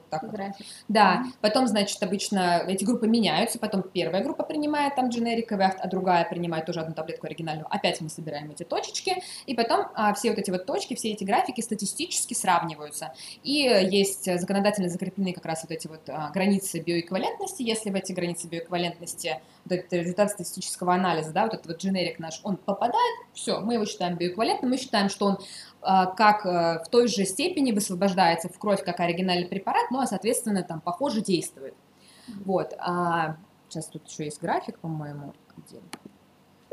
так 0.09 0.23
вот. 0.23 0.39
Да, 0.87 1.23
потом, 1.41 1.67
значит, 1.67 2.01
обычно 2.01 2.63
эти 2.67 2.83
группы 2.83 3.07
меняются, 3.07 3.59
потом 3.59 3.83
первая 3.83 4.23
группа 4.23 4.43
принимает 4.43 4.95
там 4.95 5.09
дженериковый, 5.09 5.67
а 5.67 5.87
другая 5.87 6.25
принимает 6.25 6.65
тоже 6.65 6.81
одну 6.81 6.93
таблетку 6.93 7.27
оригинальную, 7.27 7.67
опять 7.69 8.01
мы 8.01 8.09
собираем 8.09 8.51
эти 8.51 8.63
точечки, 8.63 9.21
и 9.45 9.55
потом 9.55 9.87
а, 9.95 10.13
все 10.13 10.29
вот 10.29 10.39
эти 10.39 10.51
вот 10.51 10.65
точки, 10.65 10.95
все 10.95 11.11
эти 11.11 11.23
графики 11.23 11.61
статистически 11.61 12.33
сравниваются. 12.33 13.13
И 13.43 13.53
есть 13.91 14.25
законодательно 14.39 14.89
закреплены 14.89 15.33
как 15.33 15.45
раз 15.45 15.63
вот 15.63 15.71
эти 15.71 15.87
вот 15.87 16.01
а, 16.07 16.29
границы 16.31 16.79
биоэквивалентности, 16.79 17.63
если 17.63 17.89
в 17.89 17.95
эти 17.95 18.11
границы 18.11 18.47
биоэквивалентности 18.47 19.39
вот 19.65 19.79
этот 19.79 19.93
результат 19.93 20.31
статистического 20.31 20.93
анализа, 20.93 21.31
да, 21.31 21.43
вот 21.43 21.53
этот 21.53 21.67
вот 21.67 21.77
дженерик 21.77 22.19
наш, 22.19 22.39
он 22.43 22.57
попадает, 22.57 23.15
все, 23.33 23.59
мы 23.59 23.75
его 23.75 23.85
считаем 23.85 24.15
биоэквивалентным, 24.15 24.71
мы 24.71 24.77
считаем, 24.77 25.09
что 25.09 25.25
он 25.25 25.37
как 25.86 26.45
а, 26.45 26.80
в 26.84 26.89
той 26.89 27.08
же 27.08 27.26
степени 27.26 27.71
высвобождается 27.71 28.50
в 28.50 28.58
кровь, 28.58 28.84
как 28.84 29.00
оригинальный 29.00 29.48
препарат, 29.48 29.91
ну, 29.91 30.00
а, 30.00 30.08
соответственно, 30.08 30.63
там, 30.63 30.82
похоже 30.82 31.21
действует. 31.21 31.76
Вот, 32.43 32.74
а, 32.80 33.38
сейчас 33.69 33.88
тут 33.88 34.08
еще 34.08 34.26
есть 34.26 34.41
график, 34.41 34.80
по-моему, 34.80 35.34
где 35.58 35.80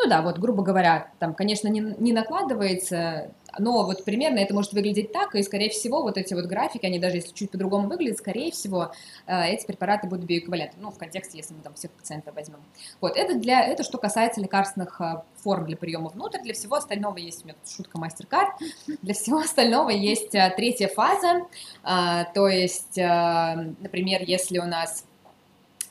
ну 0.03 0.09
да, 0.09 0.23
вот, 0.23 0.39
грубо 0.39 0.63
говоря, 0.63 1.13
там, 1.19 1.35
конечно, 1.35 1.69
не, 1.69 1.81
не 1.81 2.13
накладывается, 2.13 3.33
но 3.59 3.85
вот 3.85 4.05
примерно 4.05 4.39
это 4.39 4.53
может 4.53 4.73
выглядеть 4.73 5.13
так, 5.13 5.35
и, 5.35 5.43
скорее 5.43 5.71
всего, 5.71 6.03
вот 6.03 6.17
эти 6.17 6.35
вот 6.35 6.47
графики, 6.47 6.87
они 6.87 6.99
даже 6.99 7.17
если 7.17 7.33
чуть 7.33 7.51
по-другому 7.51 7.89
выглядят, 7.89 8.19
скорее 8.19 8.51
всего, 8.51 8.93
э, 9.27 9.45
эти 9.49 9.65
препараты 9.65 10.09
будут 10.09 10.25
биоэквивалентны, 10.25 10.83
ну, 10.83 10.91
в 10.91 10.99
контексте, 10.99 11.39
если 11.39 11.55
мы 11.55 11.63
там 11.63 11.75
всех 11.75 11.93
пациентов 11.93 12.35
возьмем. 12.35 12.59
Вот, 13.01 13.17
это 13.17 13.35
для, 13.35 13.65
это 13.65 13.85
что 13.85 13.99
касается 13.99 14.41
лекарственных 14.41 15.01
э, 15.01 15.23
форм 15.37 15.67
для 15.67 15.77
приема 15.77 16.09
внутрь, 16.09 16.41
для 16.43 16.55
всего 16.55 16.77
остального 16.77 17.19
есть, 17.19 17.45
у 17.45 17.47
меня 17.47 17.55
тут 17.63 17.73
шутка 17.73 17.99
мастер-карт, 17.99 18.55
для 19.03 19.15
всего 19.15 19.39
остального 19.39 19.91
есть 19.91 20.35
э, 20.35 20.53
третья 20.57 20.89
фаза, 20.89 21.43
то 21.83 22.49
есть, 22.49 22.97
например, 22.97 24.23
если 24.23 24.59
у 24.59 24.65
нас 24.65 25.05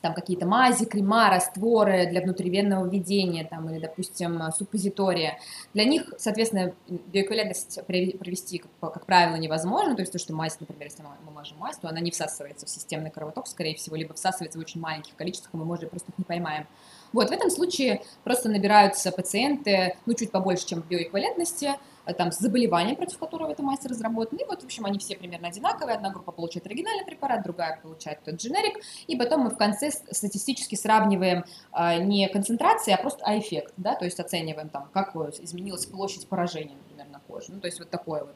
там 0.02 0.14
какие-то 0.14 0.46
мази, 0.46 0.86
крема, 0.86 1.30
растворы 1.30 2.08
для 2.08 2.22
внутривенного 2.22 2.88
введения, 2.88 3.46
там, 3.46 3.70
или, 3.70 3.80
допустим, 3.80 4.42
суппозитория. 4.58 5.38
Для 5.74 5.86
них, 5.86 6.14
соответственно, 6.18 6.74
биоэквивалентность 6.88 7.86
провести, 7.86 8.58
как, 8.58 8.94
как 8.94 9.06
правило, 9.06 9.36
невозможно, 9.36 9.96
то 9.96 10.02
есть 10.02 10.12
то, 10.12 10.20
что 10.20 10.34
мазь, 10.34 10.60
например, 10.60 10.86
если 10.86 11.04
мы 11.04 11.32
мажем 11.32 11.58
мазь, 11.60 11.78
то 11.78 11.88
она 11.88 12.00
не 12.00 12.12
всасывается 12.12 12.66
в 12.66 12.70
системный 12.70 13.12
кровоток, 13.12 13.48
скорее 13.48 13.76
всего, 13.76 13.96
либо 13.96 14.14
всасывается 14.14 14.58
в 14.58 14.62
очень 14.62 14.82
маленьких 14.82 15.16
количествах, 15.16 15.54
мы, 15.54 15.66
может, 15.66 15.90
просто 15.90 16.12
их 16.12 16.18
не 16.18 16.24
поймаем. 16.24 16.68
Вот, 17.14 17.30
в 17.30 17.32
этом 17.32 17.50
случае 17.50 18.02
просто 18.24 18.50
набираются 18.50 19.12
пациенты, 19.12 19.96
ну, 20.06 20.14
чуть 20.14 20.32
побольше, 20.32 20.66
чем 20.66 20.82
в 20.82 20.88
биоэквивалентности, 20.88 21.72
там, 22.14 22.32
с 22.32 22.40
заболеванием, 22.40 22.96
против 22.96 23.18
которого 23.18 23.52
эта 23.52 23.64
мастер 23.64 23.92
разработан. 23.92 24.38
И 24.38 24.46
вот, 24.46 24.62
в 24.62 24.66
общем, 24.66 24.86
они 24.86 25.00
все 25.00 25.16
примерно 25.16 25.48
одинаковые. 25.48 25.96
Одна 25.96 26.10
группа 26.10 26.32
получает 26.32 26.66
оригинальный 26.66 27.06
препарат, 27.06 27.44
другая 27.44 27.80
получает 27.82 28.24
тот 28.24 28.36
дженерик. 28.36 28.84
И 29.08 29.16
потом 29.16 29.42
мы 29.42 29.50
в 29.50 29.58
конце 29.58 29.92
статистически 29.92 30.76
сравниваем 30.76 31.46
а, 31.72 31.98
не 31.98 32.28
концентрации, 32.30 32.94
а 32.94 32.98
просто 32.98 33.24
а 33.26 33.38
эффект, 33.38 33.74
да, 33.78 33.96
то 33.96 34.06
есть 34.06 34.20
оцениваем 34.20 34.70
там, 34.70 34.90
как 34.94 35.16
изменилась 35.16 35.86
площадь 35.86 36.28
поражения, 36.28 36.76
например, 36.76 37.08
на 37.12 37.20
коже. 37.20 37.48
Ну, 37.50 37.60
то 37.60 37.68
есть 37.68 37.80
вот 37.80 37.90
такое 37.90 38.24
вот 38.24 38.36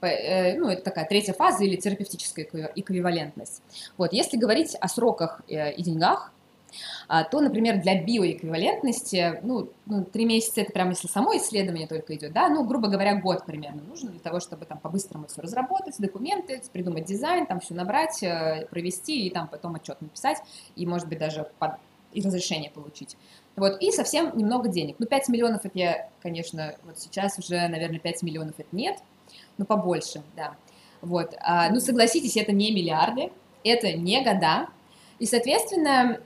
э, 0.00 0.56
ну, 0.58 0.68
это 0.68 0.82
такая 0.82 1.06
третья 1.06 1.32
фаза 1.32 1.64
или 1.64 1.76
терапевтическая 1.76 2.46
эквивалентность. 2.74 3.62
Вот, 3.96 4.12
если 4.12 4.36
говорить 4.36 4.74
о 4.80 4.88
сроках 4.88 5.42
и 5.48 5.82
деньгах, 5.82 6.32
то, 7.06 7.40
например, 7.40 7.80
для 7.80 8.02
биоэквивалентности, 8.02 9.40
ну, 9.42 9.70
ну, 9.86 10.04
три 10.04 10.24
месяца 10.24 10.60
это 10.60 10.72
прямо 10.72 10.90
если 10.90 11.08
само 11.08 11.36
исследование 11.36 11.86
только 11.86 12.14
идет, 12.14 12.32
да, 12.32 12.48
ну, 12.48 12.64
грубо 12.64 12.88
говоря, 12.88 13.20
год 13.20 13.46
примерно 13.46 13.82
нужно 13.82 14.10
для 14.10 14.20
того, 14.20 14.40
чтобы 14.40 14.64
там 14.64 14.78
по-быстрому 14.78 15.26
все 15.26 15.42
разработать, 15.42 15.96
документы, 15.98 16.60
придумать 16.72 17.04
дизайн, 17.04 17.46
там 17.46 17.60
все 17.60 17.74
набрать, 17.74 18.22
э, 18.22 18.66
провести 18.70 19.26
и 19.26 19.30
там 19.30 19.48
потом 19.48 19.74
отчет 19.76 20.00
написать 20.00 20.38
и, 20.76 20.86
может 20.86 21.08
быть, 21.08 21.18
даже 21.18 21.48
под, 21.58 21.72
и 22.12 22.20
разрешение 22.20 22.70
получить. 22.70 23.16
Вот, 23.56 23.80
и 23.80 23.90
совсем 23.90 24.36
немного 24.36 24.68
денег. 24.68 24.96
Ну, 24.98 25.06
5 25.06 25.28
миллионов 25.28 25.64
это 25.64 25.78
я, 25.78 26.08
конечно, 26.22 26.74
вот 26.84 26.98
сейчас 26.98 27.38
уже, 27.38 27.66
наверное, 27.68 27.98
5 27.98 28.22
миллионов 28.22 28.54
это 28.58 28.68
нет, 28.72 28.98
но 29.56 29.64
побольше, 29.64 30.22
да. 30.36 30.54
Вот, 31.00 31.34
а, 31.40 31.70
ну, 31.70 31.80
согласитесь, 31.80 32.36
это 32.36 32.52
не 32.52 32.72
миллиарды, 32.72 33.30
это 33.64 33.92
не 33.92 34.22
года, 34.22 34.68
и, 35.18 35.26
соответственно, 35.26 36.20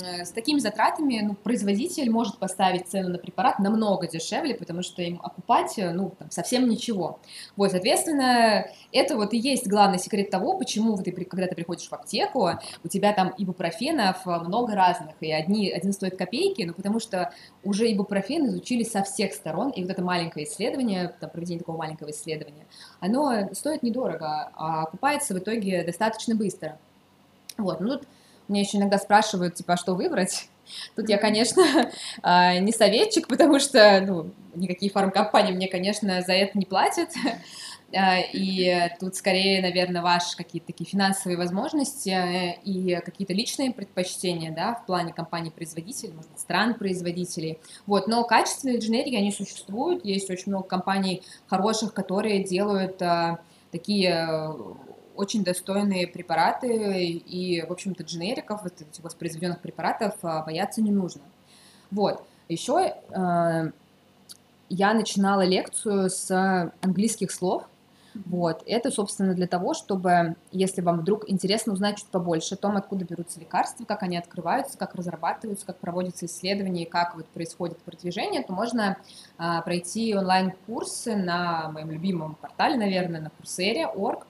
с 0.00 0.30
такими 0.30 0.58
затратами 0.58 1.20
ну, 1.22 1.34
производитель 1.34 2.10
может 2.10 2.38
поставить 2.38 2.88
цену 2.88 3.10
на 3.10 3.18
препарат 3.18 3.58
намного 3.58 4.06
дешевле, 4.06 4.54
потому 4.54 4.82
что 4.82 5.02
им 5.02 5.20
окупать 5.22 5.74
ну, 5.76 6.12
там, 6.18 6.30
совсем 6.30 6.68
ничего. 6.68 7.20
Вот, 7.56 7.70
соответственно, 7.70 8.66
это 8.92 9.16
вот 9.16 9.32
и 9.32 9.38
есть 9.38 9.66
главный 9.66 9.98
секрет 9.98 10.30
того, 10.30 10.56
почему 10.56 10.96
ты, 10.96 11.12
когда 11.12 11.46
ты 11.46 11.54
приходишь 11.54 11.88
в 11.88 11.92
аптеку, 11.92 12.50
у 12.84 12.88
тебя 12.88 13.12
там 13.12 13.32
ибупрофенов 13.36 14.24
много 14.26 14.74
разных, 14.74 15.14
и 15.20 15.32
одни, 15.32 15.70
один 15.70 15.92
стоит 15.92 16.16
копейки, 16.16 16.62
но 16.62 16.72
потому 16.72 17.00
что 17.00 17.32
уже 17.64 17.90
ибупрофен 17.90 18.46
изучили 18.46 18.84
со 18.84 19.02
всех 19.02 19.32
сторон, 19.32 19.70
и 19.70 19.82
вот 19.82 19.90
это 19.90 20.02
маленькое 20.02 20.46
исследование, 20.46 21.14
там, 21.20 21.30
проведение 21.30 21.60
такого 21.60 21.76
маленького 21.76 22.10
исследования, 22.10 22.66
оно 23.00 23.52
стоит 23.52 23.82
недорого, 23.82 24.50
а 24.54 24.82
окупается 24.82 25.34
в 25.34 25.38
итоге 25.38 25.84
достаточно 25.84 26.34
быстро. 26.34 26.78
Вот, 27.56 27.80
ну 27.80 27.98
тут 27.98 28.08
меня 28.48 28.62
еще 28.62 28.78
иногда 28.78 28.98
спрашивают, 28.98 29.54
типа, 29.54 29.74
а 29.74 29.76
что 29.76 29.94
выбрать? 29.94 30.48
Тут 30.96 31.08
я, 31.08 31.18
конечно, 31.18 31.64
а, 32.22 32.58
не 32.58 32.72
советчик, 32.72 33.28
потому 33.28 33.58
что, 33.58 34.00
ну, 34.00 34.30
никакие 34.54 34.90
фармкомпании 34.90 35.52
мне, 35.52 35.68
конечно, 35.68 36.22
за 36.22 36.32
это 36.32 36.58
не 36.58 36.66
платят. 36.66 37.10
А, 37.96 38.18
и 38.20 38.90
тут 39.00 39.16
скорее, 39.16 39.62
наверное, 39.62 40.02
ваши 40.02 40.36
какие-то 40.36 40.66
такие 40.66 40.84
финансовые 40.84 41.38
возможности 41.38 42.10
э, 42.10 42.60
и 42.62 43.00
какие-то 43.02 43.32
личные 43.32 43.72
предпочтения, 43.72 44.52
да, 44.52 44.74
в 44.74 44.84
плане 44.84 45.14
компаний-производителей, 45.14 46.12
может 46.12 46.30
быть, 46.30 46.38
стран-производителей. 46.38 47.58
Вот, 47.86 48.06
но 48.06 48.24
качественные 48.24 48.78
дженерики, 48.78 49.14
они 49.14 49.32
существуют, 49.32 50.04
есть 50.04 50.28
очень 50.28 50.52
много 50.52 50.68
компаний 50.68 51.22
хороших, 51.46 51.94
которые 51.94 52.44
делают 52.44 53.00
а, 53.00 53.38
такие 53.72 54.54
очень 55.18 55.42
достойные 55.42 56.06
препараты, 56.06 56.68
и, 56.68 57.62
в 57.62 57.72
общем-то, 57.72 58.04
дженериков, 58.04 58.62
вот 58.62 58.72
этих 58.80 59.02
воспроизведенных 59.02 59.60
препаратов 59.60 60.14
а, 60.22 60.42
бояться 60.42 60.80
не 60.80 60.92
нужно. 60.92 61.22
Вот. 61.90 62.22
Еще 62.48 62.94
э, 63.10 63.70
я 64.68 64.94
начинала 64.94 65.44
лекцию 65.44 66.08
с 66.08 66.72
английских 66.80 67.30
слов, 67.32 67.64
вот. 68.26 68.62
Это, 68.66 68.90
собственно, 68.90 69.34
для 69.34 69.46
того, 69.46 69.74
чтобы, 69.74 70.36
если 70.50 70.80
вам 70.80 71.00
вдруг 71.00 71.28
интересно 71.28 71.72
узнать 71.72 71.98
чуть 71.98 72.06
побольше 72.06 72.54
о 72.54 72.58
том, 72.58 72.76
откуда 72.76 73.04
берутся 73.04 73.38
лекарства, 73.40 73.84
как 73.84 74.02
они 74.02 74.16
открываются, 74.16 74.78
как 74.78 74.94
разрабатываются, 74.94 75.66
как 75.66 75.78
проводятся 75.78 76.26
исследования 76.26 76.82
и 76.82 76.88
как 76.88 77.14
вот 77.16 77.26
происходит 77.26 77.78
продвижение, 77.78 78.42
то 78.42 78.52
можно 78.52 78.96
а, 79.36 79.62
пройти 79.62 80.14
онлайн-курсы 80.14 81.16
на 81.16 81.70
моем 81.70 81.90
любимом 81.90 82.34
портале, 82.34 82.76
наверное, 82.76 83.20
на 83.20 83.30
Coursera.org. 83.40 84.26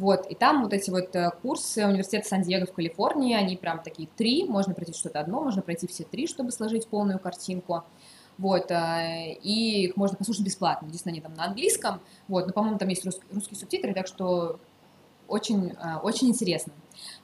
Вот, 0.00 0.26
и 0.30 0.34
там 0.34 0.62
вот 0.62 0.72
эти 0.72 0.88
вот 0.88 1.14
э, 1.14 1.30
курсы 1.42 1.86
университета 1.86 2.26
Сан-Диего 2.26 2.64
в 2.64 2.72
Калифорнии, 2.72 3.34
они 3.34 3.54
прям 3.54 3.82
такие 3.82 4.08
три, 4.16 4.44
можно 4.44 4.72
пройти 4.72 4.94
что-то 4.94 5.20
одно, 5.20 5.42
можно 5.42 5.60
пройти 5.60 5.86
все 5.86 6.04
три, 6.04 6.26
чтобы 6.26 6.52
сложить 6.52 6.88
полную 6.88 7.18
картинку. 7.18 7.84
Вот, 8.38 8.70
э, 8.70 9.34
и 9.42 9.84
их 9.84 9.98
можно 9.98 10.16
послушать 10.16 10.46
бесплатно, 10.46 10.86
единственное, 10.86 11.12
они 11.12 11.20
там 11.20 11.34
на 11.34 11.44
английском, 11.44 12.00
вот, 12.28 12.46
но, 12.46 12.52
по-моему, 12.54 12.78
там 12.78 12.88
есть 12.88 13.04
рус- 13.04 13.20
русские 13.30 13.58
субтитры, 13.58 13.92
так 13.92 14.06
что 14.06 14.58
очень, 15.28 15.72
э, 15.72 15.96
очень 16.02 16.28
интересно. 16.28 16.72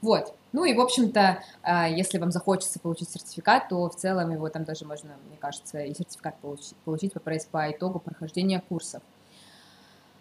Вот, 0.03 0.35
ну 0.53 0.67
и, 0.67 0.75
в 0.75 0.81
общем-то, 0.81 1.43
если 1.89 2.19
вам 2.19 2.31
захочется 2.31 2.79
получить 2.79 3.09
сертификат, 3.09 3.71
то 3.71 3.89
в 3.89 3.97
целом 3.97 4.33
его 4.33 4.51
там 4.51 4.65
даже 4.65 4.85
можно, 4.85 5.17
мне 5.29 5.39
кажется, 5.39 5.81
и 5.81 5.95
сертификат 5.95 6.37
получить, 6.41 6.77
получить 6.85 7.15
по, 7.15 7.21
по 7.21 7.71
итогу 7.73 8.01
прохождения 8.01 8.63
курсов. 8.69 9.03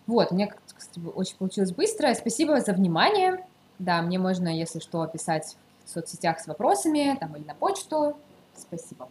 Вот, 0.07 0.31
мне, 0.31 0.53
кстати, 0.75 0.99
очень 1.15 1.37
получилось 1.37 1.71
быстро. 1.71 2.13
Спасибо 2.13 2.59
за 2.61 2.73
внимание. 2.73 3.45
Да, 3.79 4.01
мне 4.01 4.19
можно, 4.19 4.47
если 4.47 4.79
что, 4.79 5.05
писать 5.07 5.57
в 5.85 5.89
соцсетях 5.89 6.39
с 6.39 6.47
вопросами, 6.47 7.17
там, 7.19 7.35
или 7.35 7.43
на 7.43 7.55
почту. 7.55 8.15
Спасибо. 8.55 9.09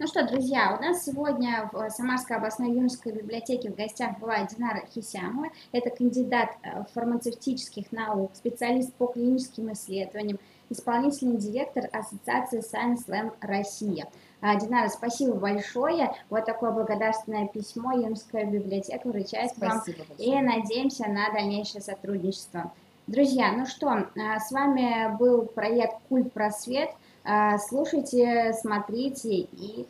Ну 0.00 0.06
что, 0.06 0.26
друзья, 0.26 0.74
у 0.78 0.82
нас 0.82 1.04
сегодня 1.04 1.68
в 1.70 1.90
Самарской 1.90 2.36
областной 2.36 2.70
юношеской 2.70 3.12
библиотеке 3.12 3.70
в 3.70 3.76
гостях 3.76 4.18
была 4.18 4.46
Динара 4.46 4.82
Хисямова. 4.94 5.48
Это 5.72 5.90
кандидат 5.90 6.56
э, 6.62 6.84
фармацевтических 6.94 7.92
наук, 7.92 8.30
специалист 8.34 8.94
по 8.94 9.08
клиническим 9.08 9.70
исследованиям, 9.74 10.38
исполнительный 10.70 11.36
директор 11.36 11.90
Ассоциации 11.92 12.60
Science 12.60 13.06
Slam 13.06 13.34
Россия. 13.42 14.06
А, 14.40 14.56
Динара, 14.56 14.88
спасибо 14.88 15.34
большое. 15.34 16.14
Вот 16.30 16.46
такое 16.46 16.70
благодарственное 16.70 17.46
письмо 17.46 17.92
Юмская 17.92 18.44
библиотека 18.44 19.06
вручает 19.06 19.52
вам. 19.58 19.82
И 20.18 20.34
надеемся 20.40 21.08
на 21.08 21.30
дальнейшее 21.32 21.82
сотрудничество. 21.82 22.72
Друзья, 23.06 23.52
ну 23.52 23.66
что, 23.66 23.88
а, 23.88 24.38
с 24.38 24.50
вами 24.50 25.16
был 25.16 25.42
проект 25.42 25.96
Культ 26.08 26.32
Просвет. 26.32 26.90
А, 27.24 27.58
слушайте, 27.58 28.54
смотрите 28.54 29.40
и 29.40 29.86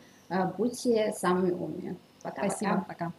будьте 0.57 1.13
самыми 1.13 1.51
умными. 1.51 1.97
Пока-пока. 2.21 2.49
Спасибо, 2.49 2.85
пока. 2.87 3.11